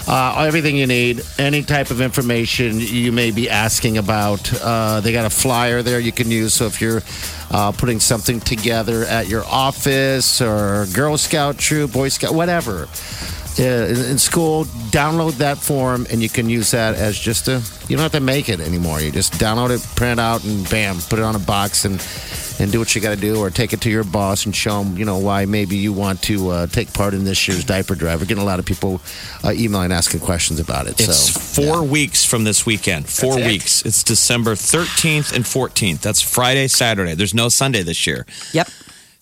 Uh, 0.06 0.44
everything 0.46 0.76
you 0.76 0.86
need, 0.86 1.22
any 1.38 1.62
type 1.62 1.90
of 1.90 2.02
information 2.02 2.78
you 2.78 3.10
may 3.10 3.30
be 3.30 3.48
asking 3.48 3.96
about. 3.96 4.52
Uh, 4.62 5.00
they 5.00 5.12
got 5.12 5.24
a 5.24 5.30
flyer 5.30 5.80
there 5.80 5.98
you 5.98 6.12
can 6.12 6.30
use. 6.30 6.52
So 6.52 6.66
if 6.66 6.82
you're 6.82 7.00
uh, 7.50 7.72
putting 7.72 7.98
something 7.98 8.38
together 8.38 9.04
at 9.04 9.28
your 9.28 9.44
office 9.46 10.42
or 10.42 10.84
Girl 10.92 11.16
Scout 11.16 11.56
troop, 11.56 11.92
Boy 11.92 12.10
Scout, 12.10 12.34
whatever. 12.34 12.86
In 13.58 13.96
in 14.10 14.18
school, 14.18 14.64
download 14.90 15.32
that 15.38 15.58
form 15.58 16.06
and 16.10 16.22
you 16.22 16.28
can 16.28 16.48
use 16.48 16.72
that 16.72 16.94
as 16.94 17.18
just 17.18 17.48
a. 17.48 17.62
You 17.88 17.96
don't 17.96 18.02
have 18.02 18.12
to 18.12 18.20
make 18.20 18.48
it 18.48 18.60
anymore. 18.60 19.00
You 19.00 19.10
just 19.10 19.34
download 19.34 19.70
it, 19.70 19.80
print 19.96 20.18
it 20.18 20.22
out, 20.22 20.44
and 20.44 20.68
bam, 20.68 20.96
put 21.08 21.18
it 21.18 21.24
on 21.24 21.34
a 21.36 21.38
box 21.38 21.84
and 21.84 22.00
and 22.58 22.72
do 22.72 22.78
what 22.78 22.94
you 22.94 23.00
got 23.00 23.14
to 23.14 23.20
do, 23.20 23.38
or 23.38 23.50
take 23.50 23.72
it 23.72 23.80
to 23.82 23.90
your 23.90 24.04
boss 24.04 24.46
and 24.46 24.54
show 24.54 24.82
them, 24.82 24.96
you 24.96 25.04
know, 25.04 25.18
why 25.18 25.44
maybe 25.44 25.76
you 25.76 25.92
want 25.92 26.22
to 26.22 26.48
uh, 26.48 26.66
take 26.66 26.92
part 26.92 27.14
in 27.14 27.24
this 27.24 27.46
year's 27.46 27.64
diaper 27.64 27.94
drive. 27.94 28.20
We're 28.20 28.26
getting 28.26 28.42
a 28.42 28.46
lot 28.46 28.58
of 28.58 28.64
people 28.64 29.00
uh, 29.44 29.52
emailing, 29.52 29.92
asking 29.92 30.20
questions 30.20 30.58
about 30.58 30.86
it. 30.86 30.98
It's 31.00 31.30
so 31.30 31.38
four 31.38 31.84
weeks 31.84 32.24
from 32.24 32.44
this 32.44 32.64
weekend. 32.64 33.08
Four 33.08 33.34
That's 33.34 33.46
it. 33.46 33.48
weeks. 33.48 33.86
It's 33.86 34.02
December 34.02 34.52
13th 34.52 35.34
and 35.34 35.44
14th. 35.44 36.00
That's 36.00 36.22
Friday, 36.22 36.66
Saturday. 36.68 37.14
There's 37.14 37.34
no 37.34 37.48
Sunday 37.48 37.82
this 37.82 38.06
year. 38.06 38.26
Yep. 38.52 38.68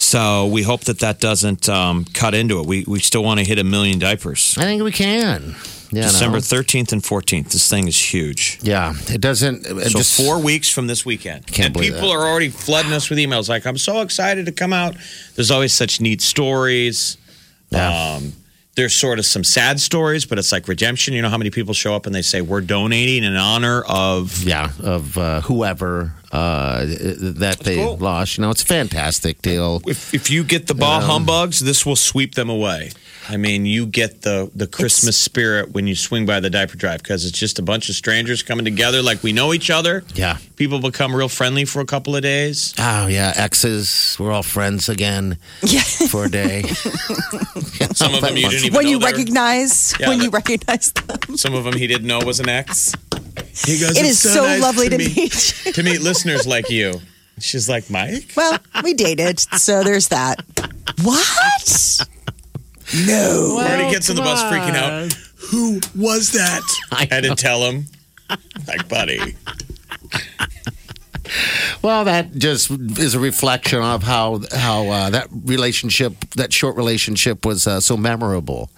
So 0.05 0.47
we 0.47 0.63
hope 0.63 0.83
that 0.83 0.99
that 0.99 1.19
doesn't 1.19 1.67
um, 1.67 2.05
cut 2.13 2.35
into 2.35 2.61
it. 2.61 2.67
We, 2.67 2.85
we 2.87 3.01
still 3.01 3.25
want 3.25 3.41
to 3.41 3.45
hit 3.45 3.59
a 3.59 3.65
million 3.65 3.99
diapers. 3.99 4.55
I 4.59 4.65
think 4.65 4.83
we 4.83 4.93
can. 4.93 5.55
Yeah, 5.91 6.03
December 6.03 6.39
no? 6.39 6.43
13th 6.43 6.93
and 6.93 7.03
14th. 7.03 7.53
This 7.53 7.71
thing 7.71 7.89
is 7.89 7.99
huge. 7.99 8.59
Yeah, 8.63 8.95
it 9.09 9.23
doesn't. 9.23 9.65
It 9.65 9.91
So 9.91 9.99
just 9.99 10.15
four 10.21 10.41
weeks 10.41 10.69
from 10.69 10.89
this 10.89 11.07
weekend. 11.07 11.47
Can't 11.47 11.67
and 11.67 11.73
believe 11.73 11.95
people 11.95 12.11
that. 12.11 12.17
are 12.17 12.27
already 12.29 12.51
flooding 12.51 12.93
us 12.93 13.09
with 13.09 13.19
emails 13.19 13.49
like, 13.49 13.65
I'm 13.67 13.79
so 13.79 14.03
excited 14.03 14.45
to 14.45 14.53
come 14.53 14.75
out. 14.75 14.95
There's 15.37 15.51
always 15.51 15.73
such 15.73 16.03
neat 16.03 16.21
stories. 16.21 17.17
Yeah. 17.71 18.17
Um, 18.17 18.33
there's 18.77 18.95
sort 18.95 19.19
of 19.19 19.27
some 19.27 19.45
sad 19.45 19.79
stories, 19.81 20.27
but 20.27 20.39
it's 20.39 20.51
like 20.53 20.67
redemption. 20.69 21.15
You 21.15 21.23
know 21.23 21.29
how 21.29 21.39
many 21.39 21.51
people 21.51 21.75
show 21.75 21.95
up 21.95 22.07
and 22.07 22.15
they 22.15 22.23
say, 22.23 22.41
We're 22.41 22.61
donating 22.61 23.23
in 23.25 23.37
honor 23.37 23.83
of. 23.89 24.43
yeah, 24.43 24.71
of 24.83 25.17
uh, 25.17 25.41
whoever. 25.43 26.13
uh, 26.33 26.85
that 26.85 27.61
they 27.63 27.77
cool. 27.77 27.97
lost. 27.99 28.37
You 28.37 28.43
know, 28.43 28.51
it's 28.51 28.63
a 28.63 28.67
fantastic 28.67 29.41
deal. 29.43 29.81
If, 29.87 30.13
if 30.13 30.31
you 30.31 30.43
get 30.43 30.67
the 30.67 30.75
ball 30.75 31.01
humbugs, 31.01 31.61
this 31.61 31.87
will 31.87 31.95
sweep 31.97 32.35
them 32.35 32.51
away. 32.51 32.91
I 33.29 33.37
mean, 33.37 33.65
you 33.67 33.87
get 33.87 34.23
the 34.23 34.51
the 34.55 34.67
Christmas 34.67 35.17
spirit 35.17 35.73
when 35.73 35.87
you 35.87 35.95
swing 35.95 36.27
by 36.27 36.41
the 36.41 36.51
diaper 36.51 36.77
drive 36.77 37.03
because 37.03 37.25
it's 37.25 37.39
just 37.39 37.59
a 37.59 37.63
bunch 37.63 37.89
of 37.89 37.95
strangers 37.95 38.43
coming 38.43 38.65
together 38.65 39.03
like 39.03 39.23
we 39.23 39.33
know 39.33 39.53
each 39.55 39.71
other. 39.71 40.05
Yeah. 40.15 40.37
People 40.57 40.79
become 40.81 41.15
real 41.17 41.29
friendly 41.29 41.65
for 41.65 41.81
a 41.81 41.87
couple 41.87 42.15
of 42.17 42.23
days. 42.23 42.75
Oh 42.79 43.07
yeah, 43.07 43.33
exes. 43.37 44.17
We're 44.21 44.31
all 44.33 44.43
friends 44.43 44.89
again 44.89 45.39
Yeah. 45.63 45.81
for 45.83 46.27
a 46.27 46.31
day. 46.31 46.63
Some 47.95 48.15
of 48.15 48.21
them 48.23 48.37
you 48.37 48.49
didn't 48.49 48.65
even 48.67 48.75
when 48.77 48.85
know 48.85 48.91
you 48.91 48.99
recognize 49.01 49.95
Yeah, 49.99 50.09
when 50.09 50.21
you 50.21 50.31
recognize 50.31 50.93
them. 50.93 51.37
Some 51.37 51.55
of 51.55 51.65
them 51.65 51.77
he 51.77 51.87
didn't 51.87 52.07
know 52.07 52.19
was 52.21 52.41
an 52.41 52.49
ex. 52.49 52.95
He 53.65 53.79
goes, 53.79 53.97
"It's 53.97 54.01
is 54.03 54.21
so 54.21 54.43
nice 54.45 54.61
lovely 54.61 54.89
to 54.89 54.99
meet 54.99 55.17
meet 55.17 55.67
you. 55.67 55.73
to 55.73 55.83
meet 55.83 56.01
listeners 56.03 56.47
like 56.47 56.71
you. 56.71 57.01
She's 57.41 57.69
like 57.69 57.89
Mike. 57.91 58.33
Well, 58.37 58.59
we 58.83 58.95
dated, 58.95 59.41
so 59.41 59.83
there's 59.83 60.09
that. 60.09 60.45
What? 61.03 62.07
No. 63.07 63.59
Already 63.59 63.91
gets 63.91 64.09
on 64.11 64.17
the 64.17 64.23
bus 64.23 64.43
freaking 64.45 64.75
out. 64.75 65.13
Who 65.51 65.81
was 65.95 66.33
that? 66.33 66.63
I 66.93 67.07
had 67.11 67.25
to 67.25 67.35
tell 67.35 67.61
him. 67.71 67.87
Like, 68.67 68.89
buddy. 68.89 69.37
Well, 71.83 72.05
that 72.05 72.35
just 72.35 72.71
is 72.71 73.15
a 73.15 73.21
reflection 73.21 73.81
of 73.83 74.03
how 74.03 74.41
how 74.53 74.89
uh, 74.89 75.11
that 75.11 75.29
relationship, 75.31 76.15
that 76.37 76.53
short 76.53 76.77
relationship, 76.77 77.45
was 77.45 77.67
uh, 77.67 77.81
so 77.81 77.97
memorable. 77.97 78.71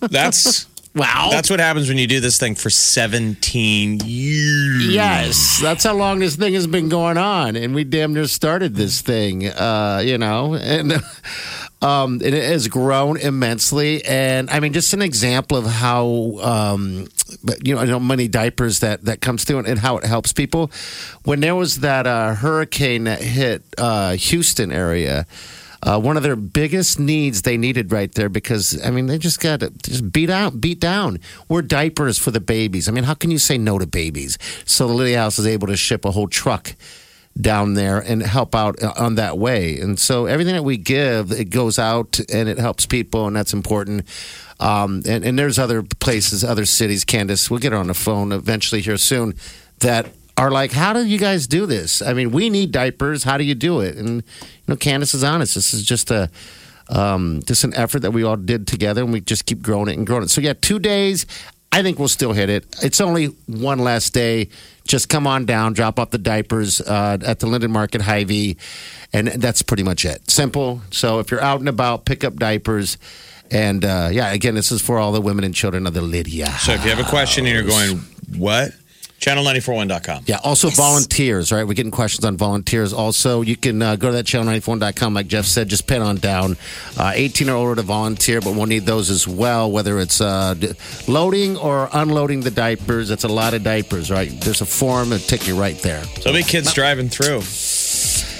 That's 0.00 0.66
Wow. 0.94 1.28
that's 1.30 1.48
what 1.48 1.58
happens 1.58 1.88
when 1.88 1.96
you 1.96 2.06
do 2.06 2.20
this 2.20 2.38
thing 2.38 2.54
for 2.54 2.68
17 2.68 4.00
years. 4.04 4.86
Yes, 4.88 5.58
that's 5.60 5.84
how 5.84 5.94
long 5.94 6.18
this 6.18 6.36
thing 6.36 6.52
has 6.54 6.66
been 6.66 6.88
going 6.88 7.16
on, 7.16 7.56
and 7.56 7.74
we 7.74 7.84
damn 7.84 8.12
near 8.12 8.26
started 8.26 8.74
this 8.74 9.00
thing. 9.00 9.48
Uh, 9.48 10.02
you 10.04 10.18
know, 10.18 10.54
and 10.54 10.92
um, 11.82 12.20
it 12.22 12.34
has 12.34 12.68
grown 12.68 13.16
immensely. 13.16 14.04
And 14.04 14.50
I 14.50 14.60
mean, 14.60 14.72
just 14.74 14.92
an 14.92 15.00
example 15.00 15.56
of 15.56 15.64
how 15.64 16.38
um, 16.42 17.08
you 17.64 17.74
know, 17.74 17.80
I 17.80 17.86
know 17.86 18.00
many 18.00 18.28
diapers 18.28 18.80
that 18.80 19.04
that 19.06 19.20
comes 19.20 19.44
through, 19.44 19.58
and, 19.58 19.66
and 19.68 19.78
how 19.78 19.96
it 19.96 20.04
helps 20.04 20.32
people. 20.32 20.70
When 21.24 21.40
there 21.40 21.54
was 21.54 21.80
that 21.80 22.06
uh, 22.06 22.34
hurricane 22.34 23.04
that 23.04 23.22
hit 23.22 23.62
uh, 23.78 24.12
Houston 24.12 24.72
area. 24.72 25.26
Uh, 25.84 25.98
one 26.00 26.16
of 26.16 26.22
their 26.22 26.36
biggest 26.36 27.00
needs 27.00 27.42
they 27.42 27.56
needed 27.56 27.90
right 27.90 28.14
there 28.14 28.28
because 28.28 28.80
I 28.84 28.90
mean 28.90 29.06
they 29.06 29.18
just 29.18 29.40
got 29.40 29.62
just 29.82 30.12
beat 30.12 30.30
out, 30.30 30.60
beat 30.60 30.78
down. 30.78 31.18
We're 31.48 31.62
diapers 31.62 32.18
for 32.18 32.30
the 32.30 32.40
babies. 32.40 32.88
I 32.88 32.92
mean, 32.92 33.04
how 33.04 33.14
can 33.14 33.30
you 33.30 33.38
say 33.38 33.58
no 33.58 33.78
to 33.78 33.86
babies? 33.86 34.38
So 34.64 34.86
the 34.86 34.94
Lydia 34.94 35.18
House 35.18 35.38
is 35.38 35.46
able 35.46 35.66
to 35.66 35.76
ship 35.76 36.04
a 36.04 36.12
whole 36.12 36.28
truck 36.28 36.74
down 37.40 37.74
there 37.74 37.98
and 37.98 38.22
help 38.22 38.54
out 38.54 38.82
uh, 38.82 38.92
on 38.96 39.14
that 39.16 39.38
way. 39.38 39.78
And 39.80 39.98
so 39.98 40.26
everything 40.26 40.54
that 40.54 40.64
we 40.64 40.76
give, 40.76 41.32
it 41.32 41.50
goes 41.50 41.78
out 41.78 42.20
and 42.32 42.48
it 42.48 42.58
helps 42.58 42.86
people, 42.86 43.26
and 43.26 43.34
that's 43.34 43.52
important. 43.52 44.06
Um, 44.60 45.02
and, 45.06 45.24
and 45.24 45.38
there's 45.38 45.58
other 45.58 45.82
places, 45.82 46.44
other 46.44 46.66
cities, 46.66 47.04
Candace, 47.04 47.50
we'll 47.50 47.58
get 47.58 47.72
her 47.72 47.78
on 47.78 47.88
the 47.88 47.94
phone 47.94 48.32
eventually 48.32 48.80
here 48.80 48.98
soon, 48.98 49.34
that 49.80 50.06
are 50.42 50.50
like, 50.50 50.72
how 50.72 50.92
do 50.92 51.04
you 51.04 51.18
guys 51.18 51.46
do 51.46 51.66
this? 51.66 52.02
I 52.02 52.12
mean, 52.12 52.32
we 52.32 52.50
need 52.50 52.72
diapers. 52.72 53.24
How 53.24 53.38
do 53.38 53.44
you 53.44 53.54
do 53.54 53.80
it? 53.80 53.96
And, 53.96 54.16
you 54.16 54.66
know, 54.66 54.76
Candace 54.76 55.14
is 55.14 55.22
honest. 55.22 55.54
This 55.54 55.72
is 55.72 55.84
just 55.84 56.10
a, 56.10 56.30
um, 56.88 57.42
just 57.46 57.64
an 57.64 57.74
effort 57.74 58.00
that 58.00 58.10
we 58.10 58.24
all 58.24 58.36
did 58.36 58.66
together, 58.66 59.02
and 59.02 59.12
we 59.12 59.20
just 59.20 59.46
keep 59.46 59.62
growing 59.62 59.88
it 59.88 59.96
and 59.96 60.06
growing 60.06 60.24
it. 60.24 60.30
So 60.30 60.40
yeah, 60.40 60.54
two 60.60 60.78
days. 60.78 61.26
I 61.74 61.82
think 61.82 61.98
we'll 61.98 62.08
still 62.08 62.34
hit 62.34 62.50
it. 62.50 62.66
It's 62.82 63.00
only 63.00 63.26
one 63.46 63.78
last 63.78 64.12
day. 64.12 64.50
Just 64.86 65.08
come 65.08 65.26
on 65.26 65.46
down, 65.46 65.72
drop 65.72 65.98
off 65.98 66.10
the 66.10 66.18
diapers 66.18 66.82
uh, 66.82 67.16
at 67.24 67.38
the 67.38 67.46
Linden 67.46 67.70
Market 67.70 68.02
Hy-Vee, 68.02 68.58
and 69.14 69.28
that's 69.28 69.62
pretty 69.62 69.82
much 69.82 70.04
it. 70.04 70.30
Simple. 70.30 70.82
So 70.90 71.18
if 71.18 71.30
you're 71.30 71.40
out 71.40 71.60
and 71.60 71.70
about, 71.70 72.04
pick 72.04 72.24
up 72.24 72.36
diapers. 72.36 72.98
And 73.50 73.86
uh, 73.86 74.10
yeah, 74.12 74.32
again, 74.32 74.54
this 74.54 74.70
is 74.70 74.82
for 74.82 74.98
all 74.98 75.12
the 75.12 75.20
women 75.22 75.44
and 75.44 75.54
children 75.54 75.86
of 75.86 75.94
the 75.94 76.02
Lydia. 76.02 76.50
So 76.60 76.72
if 76.72 76.84
you 76.84 76.90
have 76.90 77.00
a 77.00 77.08
question 77.08 77.46
and 77.46 77.54
you're 77.54 77.64
going, 77.64 78.00
what? 78.36 78.72
Channel941.com. 79.22 80.24
Yeah, 80.26 80.40
also 80.42 80.68
volunteers, 80.68 81.52
right? 81.52 81.62
We're 81.62 81.74
getting 81.74 81.92
questions 81.92 82.24
on 82.24 82.36
volunteers. 82.36 82.92
Also, 82.92 83.40
you 83.42 83.56
can 83.56 83.80
uh, 83.80 83.94
go 83.94 84.08
to 84.08 84.14
that 84.14 84.26
channel94.com, 84.26 85.14
like 85.14 85.28
Jeff 85.28 85.44
said, 85.44 85.68
just 85.68 85.86
pin 85.86 86.02
on 86.02 86.16
down. 86.16 86.56
Uh, 86.98 87.12
18 87.14 87.48
or 87.48 87.54
older 87.54 87.76
to 87.76 87.82
volunteer, 87.82 88.40
but 88.40 88.56
we'll 88.56 88.66
need 88.66 88.84
those 88.84 89.10
as 89.10 89.28
well, 89.28 89.70
whether 89.70 90.00
it's 90.00 90.20
uh, 90.20 90.56
loading 91.06 91.56
or 91.56 91.88
unloading 91.92 92.40
the 92.40 92.50
diapers. 92.50 93.08
That's 93.08 93.22
a 93.22 93.28
lot 93.28 93.54
of 93.54 93.62
diapers, 93.62 94.10
right? 94.10 94.28
There's 94.40 94.60
a 94.60 94.66
form 94.66 95.10
that 95.10 95.20
take 95.20 95.46
you 95.46 95.58
right 95.58 95.78
there. 95.78 96.02
So 96.02 96.22
there'll 96.22 96.38
be 96.38 96.42
kids 96.42 96.72
driving 96.72 97.08
through 97.08 97.42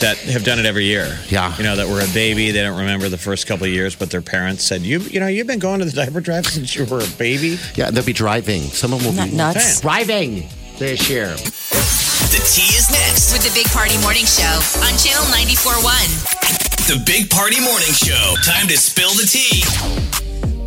that 0.00 0.18
have 0.32 0.42
done 0.42 0.58
it 0.58 0.66
every 0.66 0.86
year. 0.86 1.16
Yeah. 1.28 1.56
You 1.58 1.62
know, 1.62 1.76
that 1.76 1.86
were 1.86 2.00
a 2.00 2.12
baby. 2.12 2.50
They 2.50 2.60
don't 2.60 2.76
remember 2.76 3.08
the 3.08 3.18
first 3.18 3.46
couple 3.46 3.66
of 3.66 3.72
years, 3.72 3.94
but 3.94 4.10
their 4.10 4.20
parents 4.20 4.64
said, 4.64 4.82
you, 4.82 4.98
you 4.98 5.20
know, 5.20 5.28
you've 5.28 5.46
been 5.46 5.60
going 5.60 5.78
to 5.78 5.84
the 5.84 5.92
diaper 5.92 6.20
drive 6.20 6.44
since 6.48 6.74
you 6.74 6.86
were 6.86 6.98
a 6.98 7.08
baby. 7.18 7.56
Yeah, 7.76 7.92
they'll 7.92 8.04
be 8.04 8.12
driving. 8.12 8.62
Some 8.62 8.92
of 8.92 9.04
them 9.04 9.14
will 9.14 9.22
Not 9.22 9.30
be 9.30 9.36
nuts. 9.36 9.80
driving 9.80 10.48
this 10.78 11.08
year. 11.08 11.28
The 11.28 12.40
tea 12.48 12.74
is 12.76 12.90
next. 12.90 13.32
With 13.32 13.42
the 13.42 13.52
Big 13.54 13.66
Party 13.66 13.98
Morning 14.00 14.24
Show 14.24 14.54
on 14.80 14.96
Channel 14.98 15.24
94.1. 15.32 16.88
The 16.88 17.02
Big 17.04 17.30
Party 17.30 17.60
Morning 17.60 17.92
Show. 17.92 18.34
Time 18.44 18.66
to 18.68 18.76
spill 18.76 19.10
the 19.10 19.26
tea. 19.26 19.62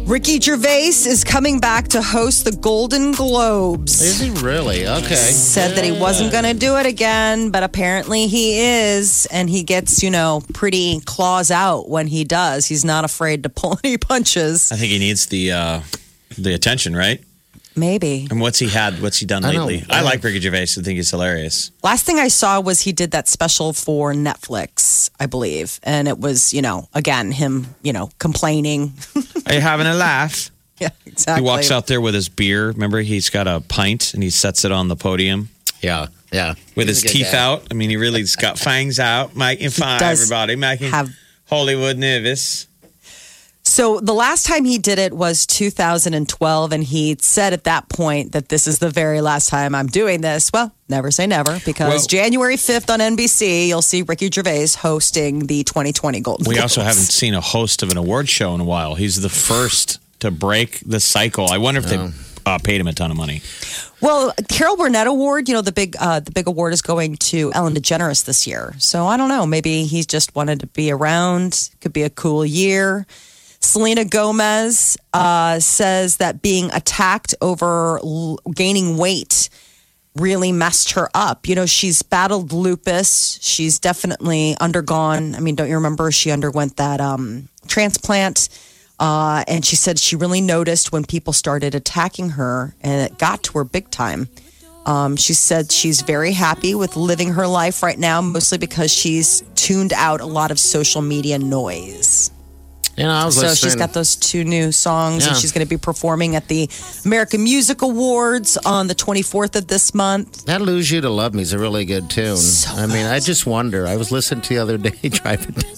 Ricky 0.06 0.40
Gervais 0.40 0.90
is 0.90 1.24
coming 1.24 1.60
back 1.60 1.88
to 1.90 2.02
host 2.02 2.46
the 2.46 2.52
Golden 2.52 3.12
Globes. 3.14 4.02
Is 4.02 4.20
he 4.20 4.30
really? 4.46 4.88
Okay. 4.88 5.16
Said 5.16 5.76
that 5.76 5.84
he 5.84 5.92
wasn't 5.92 6.32
going 6.32 6.44
to 6.44 6.54
do 6.54 6.78
it 6.78 6.86
again, 6.86 7.50
but 7.50 7.64
apparently 7.64 8.28
he 8.28 8.60
is. 8.60 9.26
And 9.32 9.50
he 9.50 9.64
gets, 9.64 10.04
you 10.04 10.12
know, 10.12 10.44
pretty 10.54 11.00
claws 11.06 11.50
out 11.50 11.90
when 11.90 12.06
he 12.06 12.24
does. 12.24 12.68
He's 12.68 12.86
not 12.86 13.04
afraid 13.04 13.42
to 13.44 13.50
pull 13.50 13.80
any 13.84 13.98
punches. 13.98 14.72
I 14.72 14.76
think 14.76 14.92
he 14.92 15.00
needs 15.00 15.26
the 15.26 15.52
uh, 15.52 15.82
the 16.38 16.54
attention, 16.54 16.96
right? 16.96 17.24
Maybe. 17.76 18.28
And 18.32 18.40
what's 18.40 18.60
he 18.60 18.70
had? 18.70 19.02
What's 19.02 19.18
he 19.18 19.26
done 19.26 19.44
I 19.44 19.52
know. 19.54 19.66
lately? 19.66 19.86
I, 19.90 20.02
like 20.02 20.24
Ricky 20.24 20.40
Gervais. 20.40 20.62
I 20.64 20.82
think 20.82 20.96
he's 20.98 21.10
hilarious. 21.12 21.72
Last 21.84 22.06
thing 22.06 22.20
I 22.20 22.30
saw 22.30 22.60
was 22.62 22.82
he 22.82 22.92
did 22.94 23.12
that 23.12 23.28
special 23.28 23.74
for 23.74 24.14
Netflix, 24.14 25.10
I 25.20 25.26
believe. 25.26 25.80
And 25.84 26.08
it 26.08 26.20
was, 26.20 26.54
you 26.54 26.62
know, 26.62 26.88
again, 26.94 27.32
him, 27.32 27.68
you 27.82 27.92
know, 27.94 28.10
complaining. 28.20 28.94
Are 29.48 29.54
you 29.54 29.60
having 29.62 29.88
a 29.88 29.94
laugh? 29.94 30.52
yeah, 30.80 30.90
exactly. 31.06 31.44
He 31.44 31.50
walks 31.50 31.72
out 31.72 31.88
there 31.88 32.00
with 32.02 32.14
his 32.14 32.30
beer. 32.30 32.68
Remember, 32.68 33.00
he's 33.02 33.30
got 33.30 33.48
a 33.48 33.62
pint 33.62 34.14
and 34.14 34.24
he 34.24 34.30
sets 34.30 34.64
it 34.66 34.72
on 34.72 34.88
the 34.88 34.96
podium 34.96 35.50
Yeah, 35.82 36.08
yeah. 36.32 36.56
with 36.76 36.88
He's 36.88 37.02
his 37.02 37.12
teeth 37.12 37.30
guy. 37.32 37.38
out. 37.38 37.64
I 37.72 37.74
mean, 37.74 37.90
he 37.90 37.98
really's 37.98 38.36
got 38.36 38.58
fangs 38.58 39.00
out, 39.00 39.36
making 39.36 39.70
fun. 39.72 40.00
does 40.00 40.22
Everybody 40.22 40.56
making 40.56 40.92
have- 40.92 41.10
Hollywood 41.48 41.98
nervous. 41.98 42.68
So 43.76 44.00
the 44.00 44.14
last 44.14 44.46
time 44.46 44.64
he 44.64 44.78
did 44.78 45.00
it 45.00 45.12
was 45.12 45.46
2012, 45.46 46.72
and 46.72 46.82
he 46.82 47.18
said 47.20 47.52
at 47.52 47.66
that 47.66 47.90
point 47.90 48.32
that 48.32 48.48
this 48.48 48.68
is 48.68 48.80
the 48.80 48.90
very 48.90 49.20
last 49.20 49.50
time 49.50 49.76
I'm 49.76 49.88
doing 49.88 50.22
this. 50.22 50.50
Well, 50.54 50.74
never 50.88 51.12
say 51.12 51.28
never, 51.28 51.60
because 51.66 51.90
Well- 51.90 52.08
January 52.08 52.56
5th 52.56 52.90
on 52.90 53.02
NBC, 53.02 53.68
you'll 53.68 53.82
see 53.82 54.02
Ricky 54.02 54.32
Gervais 54.32 54.70
hosting 54.80 55.48
the 55.48 55.66
2020 55.66 56.22
Golden 56.22 56.46
We 56.48 56.56
Globes. 56.56 56.62
also 56.78 56.84
haven't 56.84 57.02
seen 57.02 57.34
a 57.34 57.42
host 57.42 57.84
of 57.84 57.92
an 57.92 57.98
award 57.98 58.30
show 58.30 58.56
in 58.56 58.62
a 58.62 58.64
while. 58.64 58.96
He's 58.96 59.20
the 59.20 59.28
first 59.28 60.00
to 60.22 60.32
break 60.32 60.80
the 60.86 61.02
cycle. 61.02 61.50
I 61.52 61.58
wonder 61.58 61.82
if 61.82 61.88
they 61.88 62.00
uh, 62.46 62.60
paid 62.60 62.80
him 62.80 62.88
a 62.88 62.94
ton 62.94 63.12
of 63.12 63.18
money. 63.18 63.42
Well, 64.00 64.34
Carol 64.48 64.78
Burnett 64.78 65.08
Award, 65.08 65.50
you 65.50 65.54
know, 65.54 65.62
the 65.62 65.74
big 65.74 65.98
uh, 66.00 66.22
the 66.22 66.32
big 66.32 66.48
award 66.48 66.72
is 66.72 66.82
going 66.82 67.18
to 67.18 67.52
Ellen 67.54 67.74
DeGeneres 67.74 68.24
this 68.24 68.48
year. 68.48 68.74
So 68.78 69.06
I 69.06 69.18
don't 69.18 69.28
know. 69.28 69.46
Maybe 69.46 69.84
he 69.84 70.06
just 70.06 70.34
wanted 70.34 70.62
to 70.62 70.68
be 70.68 70.92
around. 70.92 71.72
Could 71.82 71.92
be 71.92 72.04
a 72.04 72.10
cool 72.10 72.46
year. 72.46 73.06
Selena 73.66 74.06
Gomez 74.06 74.98
uh, 75.14 75.60
says 75.60 76.18
that 76.18 76.42
being 76.42 76.72
attacked 76.72 77.36
over 77.42 77.98
l- 77.98 78.38
gaining 78.54 78.98
weight 78.98 79.50
really 80.16 80.52
messed 80.52 80.92
her 80.92 81.10
up. 81.14 81.48
You 81.48 81.56
know, 81.56 81.66
she's 81.66 82.02
battled 82.02 82.54
lupus. 82.54 83.38
She's 83.42 83.80
definitely 83.80 84.56
undergone. 84.62 85.36
I 85.36 85.40
mean, 85.40 85.56
don't 85.56 85.68
you 85.68 85.76
remember 85.76 86.12
she 86.12 86.32
underwent 86.32 86.78
that 86.78 87.02
um, 87.02 87.50
transplant? 87.68 88.50
Uh, 88.98 89.44
and 89.48 89.66
she 89.66 89.76
said 89.76 90.00
she 90.00 90.16
really 90.16 90.42
noticed 90.42 90.92
when 90.92 91.04
people 91.04 91.34
started 91.34 91.76
attacking 91.76 92.30
her, 92.30 92.76
and 92.82 93.12
it 93.12 93.18
got 93.18 93.44
to 93.44 93.58
her 93.58 93.66
big 93.66 93.90
time. 93.90 94.30
Um, 94.86 95.18
she 95.18 95.34
said 95.34 95.72
she's 95.72 96.02
very 96.02 96.32
happy 96.32 96.76
with 96.76 96.96
living 96.96 97.34
her 97.34 97.48
life 97.48 97.82
right 97.84 97.98
now, 97.98 98.22
mostly 98.22 98.58
because 98.58 98.94
she's 98.94 99.44
tuned 99.56 99.92
out 99.92 100.22
a 100.22 100.26
lot 100.26 100.52
of 100.52 100.60
social 100.60 101.02
media 101.02 101.40
noise. 101.40 102.32
You 102.98 103.04
know, 103.04 103.10
I 103.12 103.26
was 103.26 103.36
So 103.36 103.42
listening. 103.42 103.70
she's 103.72 103.76
got 103.76 103.92
those 103.94 104.16
two 104.16 104.46
new 104.46 104.72
songs, 104.72 105.28
and 105.28 105.36
she's 105.36 105.52
going 105.52 105.66
to 105.66 105.70
be 105.70 105.78
performing 105.78 106.36
at 106.38 106.48
the 106.48 106.70
American 107.04 107.44
Music 107.44 107.82
Awards 107.82 108.56
on 108.66 108.88
the 108.88 108.96
24th 108.96 109.58
of 109.58 109.68
this 109.68 109.94
month. 109.94 110.46
That 110.46 110.62
Lose 110.62 110.90
You 110.90 111.02
to 111.02 111.10
Love 111.10 111.34
Me 111.34 111.42
is 111.42 111.52
a 111.52 111.60
really 111.60 111.84
good 111.84 112.10
tune. 112.10 112.38
So 112.38 112.74
I 112.74 112.86
mean, 112.88 113.06
I 113.06 113.20
just 113.20 113.46
wonder. 113.46 113.86
I 113.86 113.98
was 113.98 114.14
listening 114.14 114.42
to 114.44 114.50
the 114.54 114.60
other 114.60 114.78
day 114.78 115.10
driving 115.10 115.52
down. 115.56 115.76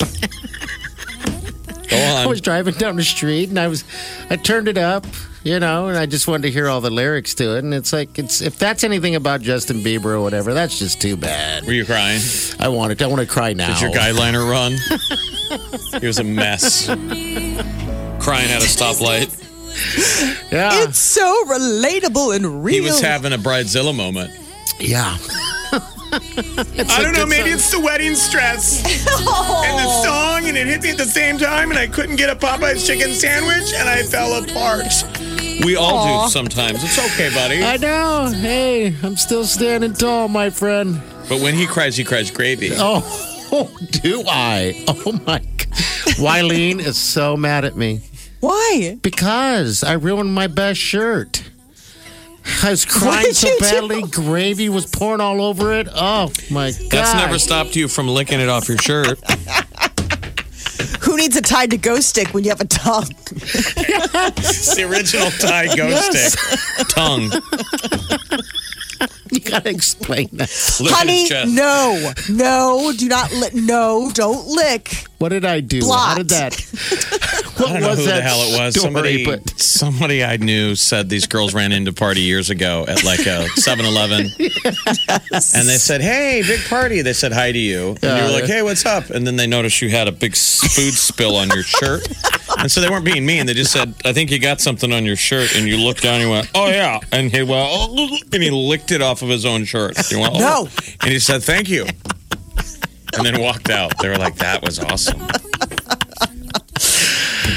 Go 1.90 1.98
I 1.98 2.26
was 2.28 2.42
driving 2.42 2.74
down 2.76 2.98
the 2.98 3.04
street 3.04 3.50
and 3.50 3.58
I 3.60 3.68
was, 3.68 3.84
I 4.30 4.36
turned 4.36 4.68
it 4.68 4.78
up, 4.78 5.06
you 5.48 5.60
know, 5.60 5.88
and 5.88 5.98
I 5.98 6.06
just 6.06 6.28
wanted 6.28 6.44
to 6.44 6.52
hear 6.52 6.68
all 6.68 6.82
the 6.82 6.90
lyrics 6.90 7.34
to 7.36 7.56
it. 7.56 7.64
And 7.64 7.74
it's 7.74 7.94
like, 7.94 8.20
it's 8.20 8.42
if 8.42 8.60
that's 8.60 8.84
anything 8.84 9.16
about 9.16 9.42
Justin 9.42 9.78
Bieber 9.78 10.06
or 10.08 10.22
whatever, 10.22 10.54
that's 10.54 10.78
just 10.78 11.02
too 11.02 11.16
bad. 11.16 11.66
Were 11.66 11.72
you 11.72 11.86
crying? 11.86 12.20
I 12.60 12.68
want 12.68 12.92
it. 12.92 13.02
I 13.02 13.08
want 13.08 13.22
to 13.22 13.28
cry 13.28 13.54
now. 13.54 13.80
Did 13.80 13.82
your 13.82 13.92
guideliner 13.92 14.50
run? 14.50 14.74
he 16.02 16.06
was 16.08 16.20
a 16.20 16.24
mess. 16.24 16.88
Crying 16.88 18.52
at 18.52 18.62
a 18.62 18.68
stoplight. 18.68 19.44
Yeah, 20.52 20.84
It's 20.84 21.00
so 21.00 21.44
relatable 21.46 22.36
and 22.36 22.64
real. 22.64 22.76
He 22.76 22.82
was 22.82 23.00
having 23.00 23.32
a 23.32 23.38
bridezilla 23.38 23.96
moment. 23.96 24.32
yeah. 24.80 25.18
I 26.10 27.00
don't 27.02 27.14
know. 27.14 27.26
Maybe 27.26 27.50
it's 27.50 27.70
the 27.70 27.80
wedding 27.82 28.16
stress 28.16 28.80
and 28.86 29.78
the 29.78 30.04
song, 30.04 30.48
and 30.48 30.58
it 30.58 30.66
hit 30.68 30.82
me 30.82 30.92
at 30.92 30.98
the 30.98 31.06
same 31.06 31.38
time, 31.38 31.70
and 31.70 31.78
I 31.78 31.86
couldn't 31.88 32.16
get 32.16 32.30
a 32.30 32.36
Popeye's 32.36 32.88
chicken 32.88 33.12
sandwich, 33.14 33.74
and 33.76 33.90
I 33.90 34.04
fell 34.04 34.42
apart. 34.42 34.86
We 35.66 35.76
all 35.76 36.24
do 36.26 36.30
sometimes. 36.32 36.84
It's 36.84 36.98
okay, 37.14 37.34
buddy. 37.34 37.64
I 37.64 37.78
know. 37.78 38.32
Hey, 38.34 38.96
I'm 39.04 39.16
still 39.18 39.44
standing 39.44 39.94
tall, 39.94 40.28
my 40.28 40.50
friend. 40.50 41.02
But 41.30 41.42
when 41.42 41.54
he 41.56 41.66
cries, 41.68 41.98
he 41.98 42.04
cries 42.04 42.32
gravy. 42.32 42.72
Oh, 42.74 43.02
do 43.92 44.24
I? 44.28 44.86
Oh 44.88 45.12
my! 45.26 45.40
God. 45.40 45.68
Wileen 46.18 46.80
is 46.80 46.98
so 46.98 47.36
mad 47.38 47.66
at 47.66 47.76
me 47.76 48.02
Why? 48.40 48.98
because 49.02 49.84
I 49.84 49.94
ruined 49.94 50.34
my 50.34 50.48
best 50.48 50.80
shirt. 50.80 51.44
I 52.64 52.72
was 52.72 52.86
crying 52.86 53.34
so 53.34 53.50
you 53.50 53.56
do? 53.56 53.60
badly. 53.60 54.02
Gravy 54.04 54.70
was 54.70 54.86
pouring 54.86 55.20
all 55.20 55.42
over 55.42 55.74
it. 55.74 55.88
Oh 55.94 56.32
my 56.50 56.72
god! 56.72 56.92
That's 56.92 57.14
never 57.16 57.40
stopped 57.40 57.76
you 57.76 57.88
from 57.88 58.08
licking 58.08 58.40
it 58.40 58.48
off 58.50 58.70
your 58.70 58.78
shirt. 58.78 59.20
Who 61.08 61.16
needs 61.16 61.38
a 61.38 61.42
Tide 61.42 61.72
to 61.72 61.78
Go 61.78 62.02
stick 62.02 62.34
when 62.34 62.44
you 62.44 62.50
have 62.50 62.60
a 62.60 62.66
tongue? 62.66 63.08
It's 63.32 64.76
the 64.76 64.84
original 64.84 65.32
Tide 65.32 65.70
to 65.70 65.78
Go 65.78 65.90
stick. 66.12 66.38
Tongue. 66.90 67.32
You 69.32 69.40
gotta 69.42 69.70
explain 69.70 70.28
that. 70.34 70.50
Lick 70.82 70.94
Honey, 70.94 71.20
his 71.22 71.30
chest. 71.30 71.54
no, 71.54 72.12
no, 72.30 72.92
do 72.98 73.08
not 73.08 73.32
lick. 73.32 73.54
No, 73.54 74.12
don't 74.14 74.48
lick. 74.48 75.06
What 75.20 75.30
did 75.30 75.46
I 75.46 75.62
do? 75.62 75.82
How 75.90 76.16
did 76.16 76.30
that? 76.30 76.54
What 77.58 77.70
I 77.72 77.74
don't 77.74 77.82
know 77.82 77.90
was 77.90 77.98
who 78.00 78.06
that 78.06 78.18
the 78.18 78.22
hell 78.22 78.40
it 78.42 78.60
was. 78.60 78.76
story, 78.76 78.84
somebody, 78.86 79.26
but- 79.26 79.60
somebody 79.60 80.24
I 80.24 80.38
knew 80.38 80.76
said 80.76 81.10
these 81.10 81.26
girls 81.26 81.56
ran 81.56 81.72
into 81.72 81.92
party 81.92 82.22
years 82.22 82.52
ago 82.52 82.86
at 82.88 83.04
like 83.04 83.22
a 83.22 83.46
7-Eleven, 83.58 84.28
and 85.56 85.68
they 85.68 85.78
said, 85.78 86.02
"Hey, 86.02 86.44
big 86.46 86.64
party." 86.70 87.02
They 87.02 87.14
said 87.14 87.32
hi 87.34 87.52
to 87.52 87.58
you, 87.58 87.96
and 88.04 88.04
you 88.04 88.24
were 88.26 88.40
like, 88.40 88.46
"Hey, 88.46 88.62
what's 88.62 88.86
up?" 88.86 89.10
And 89.10 89.26
then 89.26 89.38
they 89.38 89.48
noticed 89.48 89.82
you 89.82 89.90
had 89.90 90.08
a 90.08 90.12
big 90.12 90.34
s- 90.34 90.60
food 90.76 90.94
spill 90.94 91.36
on 91.36 91.50
your 91.50 91.64
shirt, 91.64 92.08
and 92.60 92.72
so 92.72 92.80
they 92.80 92.90
weren't 92.90 93.06
being 93.06 93.26
mean. 93.26 93.48
They 93.48 93.56
just 93.56 93.72
said, 93.72 93.96
"I 94.06 94.14
think 94.14 94.30
you 94.30 94.38
got 94.38 94.62
something 94.62 94.94
on 94.94 95.04
your 95.04 95.16
shirt," 95.16 95.56
and 95.56 95.68
you 95.68 95.78
looked 95.78 96.04
down, 96.04 96.16
and 96.22 96.24
you 96.26 96.30
went, 96.30 96.52
"Oh 96.54 96.68
yeah," 96.70 97.00
and 97.12 97.32
he 97.32 97.42
went, 97.42 97.68
oh, 97.72 98.18
and 98.34 98.44
he 98.44 98.52
licked 98.52 98.92
it 98.92 99.02
off 99.02 99.24
of 99.24 99.30
his 99.30 99.46
own 99.48 99.66
shirt. 99.66 99.98
You 100.12 100.20
went, 100.20 100.36
oh. 100.36 100.40
No. 100.40 100.68
and 101.02 101.12
he 101.12 101.18
said, 101.18 101.42
"Thank 101.42 101.70
you." 101.70 101.88
And 103.16 103.26
then 103.26 103.40
walked 103.42 103.70
out. 103.70 103.98
They 104.02 104.10
were 104.10 104.18
like, 104.18 104.36
"That 104.36 104.62
was 104.62 104.80
awesome." 104.80 105.22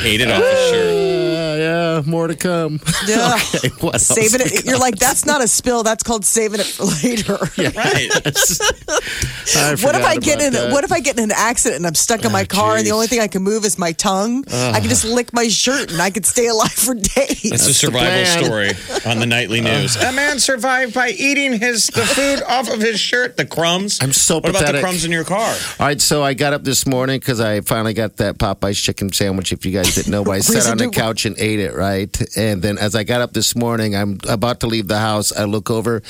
Ate 0.02 0.20
it 0.22 0.30
off 0.30 0.42
his 0.42 0.70
shirt. 0.70 0.94
Uh, 0.94 1.56
yeah, 1.60 2.02
more 2.06 2.26
to 2.26 2.36
come. 2.36 2.80
Yeah. 3.06 3.38
Okay, 3.54 3.68
what 3.80 3.94
else 3.94 4.06
Saving 4.06 4.46
we 4.46 4.56
it. 4.56 4.64
You're 4.64 4.78
like, 4.78 4.96
that's 4.96 5.26
not 5.26 5.42
a 5.42 5.48
spill. 5.48 5.82
That's 5.82 6.02
called 6.02 6.24
saving 6.24 6.60
it 6.60 6.66
for 6.66 6.84
later. 6.84 7.38
Yeah. 7.56 7.70
Right. 7.76 8.08
I 9.56 9.74
What 9.76 9.94
if 9.94 10.04
I 10.04 10.16
get 10.16 10.40
in? 10.40 10.52
that. 10.52 10.72
What 10.72 10.84
if 10.84 10.92
I 10.92 11.00
get 11.00 11.18
in 11.18 11.24
an 11.24 11.32
accident 11.36 11.76
and 11.78 11.86
I'm 11.86 11.94
stuck 11.94 12.24
in 12.24 12.32
my 12.32 12.42
Oh, 12.42 12.46
car 12.46 12.76
and 12.76 12.86
the 12.86 12.92
only 12.92 13.06
thing 13.06 13.20
I 13.20 13.28
can 13.28 13.42
move 13.42 13.64
is 13.64 13.78
my 13.78 13.92
tongue? 13.92 14.44
I 14.48 14.80
can 14.80 14.88
just 14.88 15.04
uh-huh. 15.04 15.14
lick 15.14 15.32
my 15.32 15.48
shirt 15.48 15.90
and 15.92 16.00
I 16.00 16.10
could 16.10 16.26
stay 16.26 16.46
alive 16.48 16.72
for 16.72 16.94
days. 16.94 17.44
It's 17.52 17.66
a 17.66 17.74
survival 17.74 18.44
story 18.44 18.70
on 19.06 19.18
the 19.18 19.26
nightly 19.26 19.60
uh. 19.60 19.80
news. 19.80 19.96
a 19.96 20.12
man 20.12 20.38
survived 20.38 20.94
by 20.94 21.10
eating 21.10 21.58
his 21.58 21.86
the 21.88 22.02
food 22.02 22.42
off 22.48 22.72
of 22.72 22.80
his 22.80 22.98
shirt, 23.00 23.36
the 23.36 23.46
crumbs. 23.46 23.98
I'm 24.02 24.12
so 24.12 24.36
What 24.36 24.50
about 24.50 24.72
the 24.72 24.80
crumbs 24.80 25.04
in 25.04 25.12
your 25.12 25.24
car? 25.24 25.54
All 25.78 25.86
right, 25.86 26.00
so 26.00 26.22
I 26.22 26.34
got 26.34 26.52
up 26.52 26.64
this 26.64 26.86
morning 26.86 27.18
because 27.20 27.40
I 27.40 27.60
finally 27.60 27.94
got 27.94 28.16
that 28.18 28.38
Popeye's 28.38 28.80
chicken 28.80 29.12
sandwich. 29.12 29.52
If 29.52 29.64
you 29.66 29.72
guys 29.72 29.94
didn't 29.94 30.10
know, 30.10 30.24
I 30.30 30.38
sat 30.40 30.70
on 30.70 30.78
the 30.78 30.88
couch 30.90 31.26
and 31.26 31.38
ate 31.38 31.58
it, 31.60 31.74
right? 31.74 32.10
And 32.36 32.62
then 32.62 32.78
as 32.78 32.94
I 32.94 33.04
got 33.04 33.20
up 33.20 33.32
this 33.32 33.54
morning, 33.56 33.94
I'm 33.96 34.18
about 34.28 34.60
to 34.60 34.66
leave 34.66 34.88
the 34.88 34.98
house. 34.98 35.32
I 35.32 35.44
look 35.44 35.70
over 35.70 36.02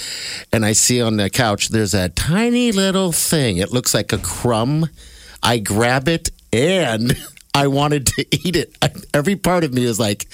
and 0.53 0.65
I 0.65 0.73
see 0.73 1.01
on 1.03 1.17
the 1.17 1.31
couch 1.31 1.69
there's 1.69 1.95
a 1.95 2.09
tiny 2.11 2.73
little 2.73 3.13
thing. 3.31 3.59
It 3.59 3.73
looks 3.73 3.95
like 3.95 4.13
a 4.13 4.19
crumb. 4.19 4.89
I 5.43 5.59
grab 5.59 6.09
it 6.09 6.31
and 6.53 7.17
I 7.55 7.69
wanted 7.69 8.07
to 8.07 8.27
eat 8.31 8.57
it. 8.57 8.77
I, 8.83 8.91
every 9.15 9.37
part 9.37 9.65
of 9.65 9.73
me 9.73 9.85
is 9.85 9.99
like, 9.99 10.27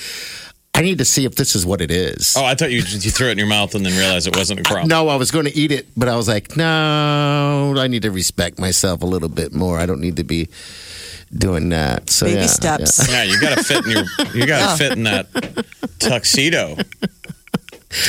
I 0.75 0.83
need 0.83 0.99
to 0.99 1.05
see 1.05 1.25
if 1.25 1.37
this 1.37 1.55
is 1.55 1.65
what 1.65 1.81
it 1.81 1.91
is. 1.91 2.35
Oh, 2.37 2.45
I 2.45 2.55
thought 2.55 2.71
you 2.71 2.79
you 2.79 3.11
threw 3.11 3.29
it 3.29 3.33
in 3.33 3.39
your 3.39 3.47
mouth 3.47 3.75
and 3.75 3.85
then 3.85 3.97
realized 3.97 4.27
it 4.27 4.37
wasn't 4.37 4.61
a 4.61 4.63
crumb. 4.63 4.89
No, 4.89 5.09
I 5.09 5.17
was 5.17 5.31
going 5.31 5.47
to 5.47 5.57
eat 5.57 5.73
it, 5.73 5.87
but 5.97 6.09
I 6.09 6.17
was 6.17 6.29
like, 6.29 6.55
no, 6.57 7.75
I 7.79 7.87
need 7.87 8.03
to 8.03 8.11
respect 8.11 8.59
myself 8.59 9.03
a 9.03 9.07
little 9.07 9.31
bit 9.31 9.55
more. 9.55 9.79
I 9.79 9.87
don't 9.87 10.01
need 10.01 10.17
to 10.17 10.25
be 10.25 10.49
doing 11.33 11.71
that. 11.71 12.11
So 12.11 12.27
Baby 12.27 12.41
yeah, 12.41 12.47
steps. 12.47 13.11
Yeah, 13.11 13.23
you 13.23 13.41
got 13.41 13.57
to 13.57 13.65
fit 13.65 13.87
in 13.87 13.91
your 13.91 14.05
you 14.35 14.47
got 14.47 14.59
to 14.59 14.73
oh. 14.85 14.89
fit 14.89 14.99
in 14.99 15.05
that 15.05 15.29
tuxedo. 15.99 16.77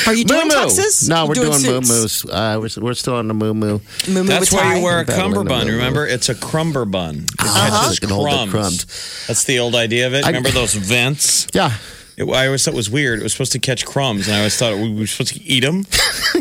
Are 0.07 0.13
you 0.13 0.19
yeah. 0.21 0.25
doing 0.25 0.47
Moo-moo. 0.47 0.65
tuxes? 0.65 1.07
No, 1.07 1.27
we're 1.27 1.35
doing 1.35 1.61
moo 1.61 1.81
moos. 1.81 2.25
Uh, 2.25 2.57
we're, 2.59 2.83
we're 2.83 2.93
still 2.95 3.13
on 3.15 3.27
the 3.27 3.33
moo 3.33 3.53
moo. 3.53 3.79
Moo-moo 4.07 4.23
That's 4.23 4.51
with 4.51 4.53
why 4.59 4.63
tie? 4.63 4.77
you 4.79 4.83
wear 4.83 5.01
a 5.01 5.05
Battling 5.05 5.29
the 5.33 5.37
cummerbund. 5.43 5.69
Remember, 5.69 6.05
it's 6.07 6.29
a 6.29 6.35
crumber 6.35 6.85
bun. 6.85 7.15
It 7.17 7.31
Uh-huh. 7.39 7.81
catches 7.83 7.97
It 7.97 8.01
can 8.01 8.09
hold 8.09 8.25
the 8.27 8.31
crumbs. 8.31 8.51
crumbs. 8.85 9.25
That's 9.27 9.43
the 9.43 9.59
old 9.59 9.75
idea 9.75 10.07
of 10.07 10.13
it. 10.15 10.23
I- 10.25 10.29
Remember 10.29 10.49
those 10.49 10.73
vents? 10.73 11.47
Yeah. 11.53 11.71
It, 12.17 12.23
I 12.27 12.47
always 12.47 12.65
thought 12.65 12.73
it 12.73 12.77
was 12.77 12.89
weird. 12.89 13.19
It 13.19 13.23
was 13.23 13.31
supposed 13.31 13.51
to 13.51 13.59
catch 13.59 13.85
crumbs, 13.85 14.27
and 14.27 14.35
I 14.35 14.39
always 14.39 14.57
thought 14.57 14.75
we 14.75 14.91
were 14.93 15.05
supposed 15.07 15.35
to 15.35 15.43
eat 15.43 15.61
them. 15.61 15.85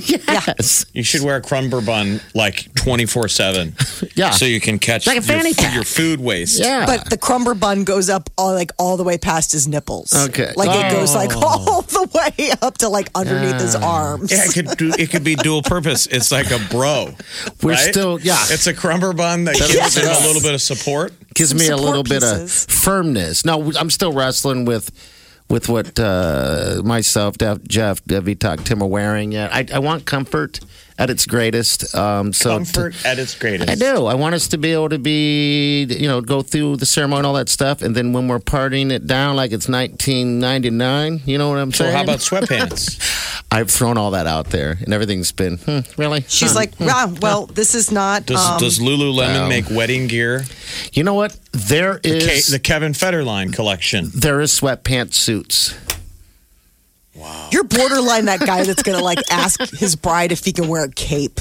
Yes. 0.06 0.84
You 0.92 1.02
should 1.02 1.22
wear 1.22 1.36
a 1.36 1.40
crumber 1.40 1.80
bun 1.80 2.20
like 2.34 2.72
twenty 2.74 3.06
four 3.06 3.28
seven. 3.28 3.74
Yeah. 4.14 4.30
so 4.30 4.44
you 4.46 4.60
can 4.60 4.78
catch 4.78 5.06
Like 5.06 5.18
a 5.18 5.22
fanny 5.22 5.50
your, 5.50 5.54
pack. 5.56 5.74
your 5.74 5.84
food 5.84 6.20
waste. 6.20 6.58
Yeah. 6.60 6.86
But 6.86 7.10
the 7.10 7.16
crumber 7.18 7.54
bun 7.54 7.84
goes 7.84 8.08
up 8.08 8.28
all 8.38 8.52
like 8.54 8.70
all 8.78 8.96
the 8.96 9.04
way 9.04 9.18
past 9.18 9.52
his 9.52 9.68
nipples. 9.68 10.12
Okay. 10.28 10.52
Like 10.56 10.70
it 10.70 10.92
goes 10.92 11.14
like 11.14 11.30
Oh. 11.34 11.40
all 11.68 11.82
the 11.82 12.08
way 12.38 12.50
up 12.62 12.78
to 12.78 12.88
like 12.88 13.08
underneath 13.14 13.60
his 13.60 13.74
arms. 13.74 14.30
Yeah, 14.32 14.44
it 14.44 14.52
could 14.54 14.76
do, 14.78 14.92
it 14.98 15.10
could 15.10 15.24
be 15.24 15.34
dual 15.36 15.62
purpose. 15.62 16.06
It's 16.06 16.32
like 16.32 16.50
a 16.50 16.58
bro. 16.70 17.10
We're 17.62 17.72
right? 17.72 17.78
still- 17.92 18.20
yeah. 18.20 18.38
It's 18.48 18.66
a 18.66 18.74
crumber 18.74 19.12
bun 19.12 19.44
that 19.44 19.56
gives 19.56 19.74
Yes. 19.74 19.96
him 19.96 20.04
a 20.06 20.26
little 20.26 20.42
bit 20.42 20.54
of 20.54 20.62
support. 20.62 21.12
gives 21.34 21.50
Some 21.50 21.58
me 21.58 21.64
a 21.64 21.68
support 21.76 21.82
little 21.84 22.02
bit 22.04 22.22
pieces. 22.22 22.64
of 22.64 22.70
firmness. 22.74 23.44
No, 23.44 23.72
I'm 23.78 23.90
still 23.90 24.12
wrestling 24.12 24.64
with 24.64 24.90
with 25.48 25.68
what 25.68 25.98
uh, 25.98 26.82
myself, 26.84 27.38
Jeff, 27.38 27.62
Jeff, 27.62 28.04
Debbie, 28.04 28.34
Talk, 28.34 28.64
Tim 28.64 28.82
are 28.82 28.88
wearing. 28.88 29.32
Yet 29.32 29.52
I, 29.52 29.66
I 29.72 29.78
want 29.78 30.04
comfort 30.04 30.60
at 30.98 31.10
its 31.10 31.26
greatest. 31.26 31.94
Um, 31.94 32.32
so 32.32 32.50
Comfort 32.50 32.94
at 33.04 33.18
its 33.18 33.34
greatest. 33.34 33.70
I 33.70 33.74
do. 33.74 34.06
I 34.06 34.14
want 34.14 34.34
us 34.34 34.48
to 34.48 34.58
be 34.58 34.72
able 34.72 34.88
to 34.88 34.98
be, 34.98 35.84
you 35.84 36.08
know, 36.08 36.20
go 36.20 36.42
through 36.42 36.76
the 36.76 36.86
ceremony 36.86 37.18
and 37.18 37.26
all 37.26 37.34
that 37.34 37.48
stuff, 37.48 37.82
and 37.82 37.94
then 37.94 38.12
when 38.12 38.28
we're 38.28 38.38
partying 38.38 38.90
it 38.90 39.06
down 39.06 39.36
like 39.36 39.52
it's 39.52 39.68
1999, 39.68 41.22
you 41.26 41.38
know 41.38 41.48
what 41.50 41.58
I'm 41.58 41.72
saying? 41.72 41.92
So 41.92 41.96
how 41.96 42.02
about 42.02 42.18
sweatpants? 42.20 43.00
I've 43.50 43.70
thrown 43.70 43.96
all 43.96 44.10
that 44.10 44.26
out 44.26 44.46
there, 44.50 44.76
and 44.84 44.92
everything's 44.92 45.32
been 45.32 45.56
hmm, 45.58 45.78
really. 45.96 46.24
She's 46.28 46.50
Huh. 46.52 46.56
like, 46.58 46.80
wow, 46.80 47.14
well, 47.22 47.46
this 47.46 47.74
is 47.74 47.90
not. 47.92 48.26
Does 48.26 48.44
um, 48.44 48.58
does 48.58 48.78
Lululemon 48.80 49.42
wow. 49.42 49.48
make 49.48 49.70
wedding 49.70 50.08
gear? 50.08 50.44
you 50.92 51.04
know 51.04 51.14
what? 51.14 51.38
There 51.52 52.00
is 52.02 52.26
Ke- 52.26 52.30
is 52.32 52.46
the 52.48 52.58
Kevin 52.58 52.92
Federline 52.92 53.52
collection. 53.52 54.10
there 54.14 54.40
is 54.40 54.50
sweatpants 54.58 55.14
suits. 55.14 55.74
You're 57.50 57.64
borderline 57.64 58.26
that 58.26 58.40
guy 58.40 58.64
that's 58.64 58.82
gonna 58.82 59.02
like 59.02 59.18
ask 59.30 59.60
his 59.74 59.96
bride 59.96 60.32
if 60.32 60.44
he 60.44 60.52
can 60.52 60.68
wear 60.68 60.84
a 60.84 60.90
cape. 60.90 61.40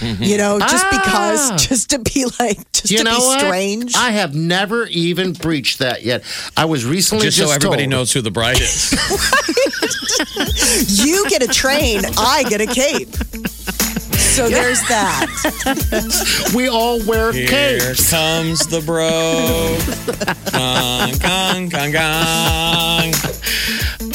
You 0.00 0.38
know, 0.38 0.58
just 0.58 0.84
Ah. 0.86 0.90
because, 0.90 1.66
just 1.68 1.90
to 1.90 1.98
be 1.98 2.24
like, 2.40 2.58
just 2.72 2.90
you 2.90 2.98
to 2.98 3.04
know 3.04 3.18
be 3.18 3.24
what? 3.24 3.40
strange. 3.40 3.94
I 3.96 4.10
have 4.12 4.34
never 4.34 4.86
even 4.86 5.32
breached 5.32 5.80
that 5.80 6.02
yet. 6.04 6.22
I 6.56 6.64
was 6.64 6.84
recently 6.86 7.26
Just, 7.26 7.38
just, 7.38 7.48
so 7.50 7.54
everybody 7.54 7.82
told- 7.84 7.90
knows 7.90 8.12
who 8.12 8.22
the 8.22 8.30
bride 8.30 8.60
is. 8.60 8.92
you 11.04 11.28
get 11.28 11.42
a 11.42 11.48
train, 11.48 12.02
I 12.16 12.44
get 12.48 12.60
a 12.60 12.66
cape. 12.66 13.14
So 14.16 14.48
there's 14.50 14.80
that. 14.88 16.52
we 16.54 16.68
all 16.68 17.00
wear 17.06 17.32
Here 17.32 17.48
capes. 17.48 18.10
comes 18.10 18.66
the 18.66 18.80
bro. 18.82 19.78
Gong, 20.52 21.12
gong, 21.18 21.68
gong, 21.70 21.92
gong. 21.92 23.12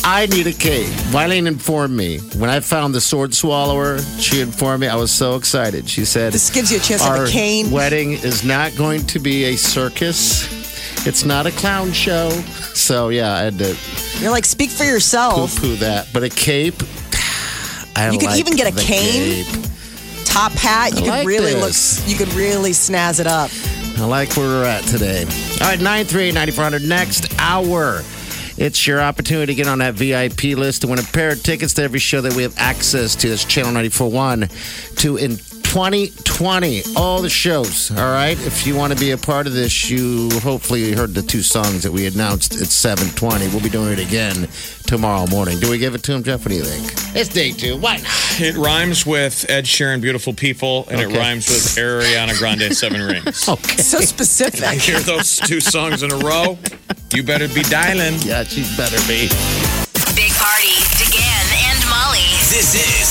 I 0.03 0.25
need 0.25 0.47
a 0.47 0.53
cape. 0.53 0.87
Wileen 1.11 1.45
informed 1.47 1.95
me 1.95 2.17
when 2.37 2.49
I 2.49 2.59
found 2.59 2.95
the 2.95 3.01
sword 3.01 3.33
swallower. 3.35 3.99
She 4.19 4.41
informed 4.41 4.81
me. 4.81 4.87
I 4.87 4.95
was 4.95 5.11
so 5.11 5.35
excited. 5.35 5.87
She 5.87 6.05
said, 6.05 6.33
This 6.33 6.49
gives 6.49 6.71
you 6.71 6.77
a 6.77 6.81
chance 6.81 7.01
to 7.01 7.07
have 7.07 7.17
"Our 7.19 7.25
a 7.25 7.29
cane. 7.29 7.69
wedding 7.69 8.13
is 8.13 8.43
not 8.43 8.75
going 8.75 9.05
to 9.07 9.19
be 9.19 9.45
a 9.45 9.55
circus. 9.55 10.47
It's 11.05 11.23
not 11.23 11.45
a 11.45 11.51
clown 11.51 11.91
show." 11.91 12.29
So 12.73 13.09
yeah, 13.09 13.33
I 13.33 13.41
had 13.41 13.59
to 13.59 13.77
You're 14.19 14.31
like, 14.31 14.45
speak 14.45 14.69
for 14.71 14.83
yourself. 14.85 15.55
poo-poo 15.55 15.75
that. 15.77 16.07
But 16.13 16.23
a 16.23 16.29
cape. 16.29 16.81
I 17.95 18.09
You 18.11 18.17
could 18.19 18.29
like 18.29 18.39
even 18.39 18.55
get 18.55 18.73
a 18.73 18.75
cane. 18.75 19.45
cape. 19.45 19.65
Top 20.25 20.51
hat, 20.53 20.93
you 20.93 20.99
I 20.99 21.01
could 21.01 21.07
like 21.09 21.27
really 21.27 21.53
this. 21.53 21.99
look. 21.99 22.09
You 22.09 22.15
could 22.17 22.33
really 22.33 22.71
snazz 22.71 23.19
it 23.19 23.27
up. 23.27 23.51
I 23.99 24.05
like 24.05 24.35
where 24.35 24.47
we're 24.47 24.63
at 24.65 24.83
today. 24.85 25.25
All 25.25 25.67
right, 25.67 25.79
938 25.79 26.33
9400. 26.33 26.87
Next 26.87 27.39
hour 27.39 28.01
It's 28.61 28.85
your 28.85 29.01
opportunity 29.01 29.47
to 29.47 29.55
get 29.55 29.67
on 29.67 29.79
that 29.79 29.95
VIP 29.95 30.55
list 30.55 30.81
to 30.81 30.87
win 30.87 30.99
a 30.99 31.01
pair 31.01 31.31
of 31.31 31.41
tickets 31.41 31.73
to 31.73 31.81
every 31.81 31.97
show 31.97 32.21
that 32.21 32.35
we 32.35 32.43
have 32.43 32.53
access 32.59 33.15
to. 33.15 33.29
That's 33.29 33.43
Channel 33.43 33.71
94.1 33.71 34.97
to 34.97 35.17
2020. 35.71 36.81
All 36.97 37.21
the 37.21 37.29
shows, 37.29 37.91
all 37.91 38.11
right? 38.11 38.37
If 38.45 38.67
you 38.67 38.75
want 38.75 38.91
to 38.91 38.99
be 38.99 39.11
a 39.11 39.17
part 39.17 39.47
of 39.47 39.53
this, 39.53 39.89
you 39.89 40.29
hopefully 40.41 40.91
heard 40.91 41.13
the 41.13 41.21
two 41.21 41.41
songs 41.41 41.83
that 41.83 41.93
we 41.93 42.05
announced 42.07 42.59
at 42.59 42.67
720. 42.67 43.47
We'll 43.47 43.63
be 43.63 43.69
doing 43.69 43.93
it 43.93 43.99
again 43.99 44.49
tomorrow 44.85 45.25
morning. 45.27 45.61
Do 45.61 45.69
we 45.71 45.77
give 45.77 45.95
it 45.95 46.03
to 46.03 46.11
him, 46.11 46.23
Jeff? 46.23 46.41
What 46.41 46.49
do 46.49 46.55
you 46.55 46.65
think? 46.65 46.91
It's 47.15 47.29
day 47.29 47.51
two. 47.53 47.77
Why 47.77 47.95
not? 47.97 48.05
It 48.41 48.57
rhymes 48.57 49.05
with 49.05 49.45
Ed 49.49 49.63
Sheeran, 49.63 50.01
Beautiful 50.01 50.33
People, 50.33 50.89
and 50.91 50.99
it 50.99 51.07
rhymes 51.17 51.47
with 51.47 51.63
Ariana 51.77 52.37
Grande, 52.37 52.75
Seven 52.75 53.01
Rings. 53.01 53.47
Okay. 53.47 53.77
So 53.81 54.01
specific. 54.01 54.65
Hear 54.81 54.99
those 54.99 55.37
two 55.39 55.61
songs 55.61 56.03
in 56.03 56.11
a 56.11 56.17
row? 56.17 56.57
You 57.13 57.23
better 57.23 57.47
be 57.47 57.63
dialing. 57.63 58.15
Yeah, 58.23 58.43
she 58.43 58.63
better 58.75 58.99
be. 59.07 59.29
Big 60.19 60.31
Party, 60.35 60.75
DeGan 60.99 61.47
and 61.71 61.79
Molly 61.89 62.27
This 62.51 62.75
is 62.75 63.10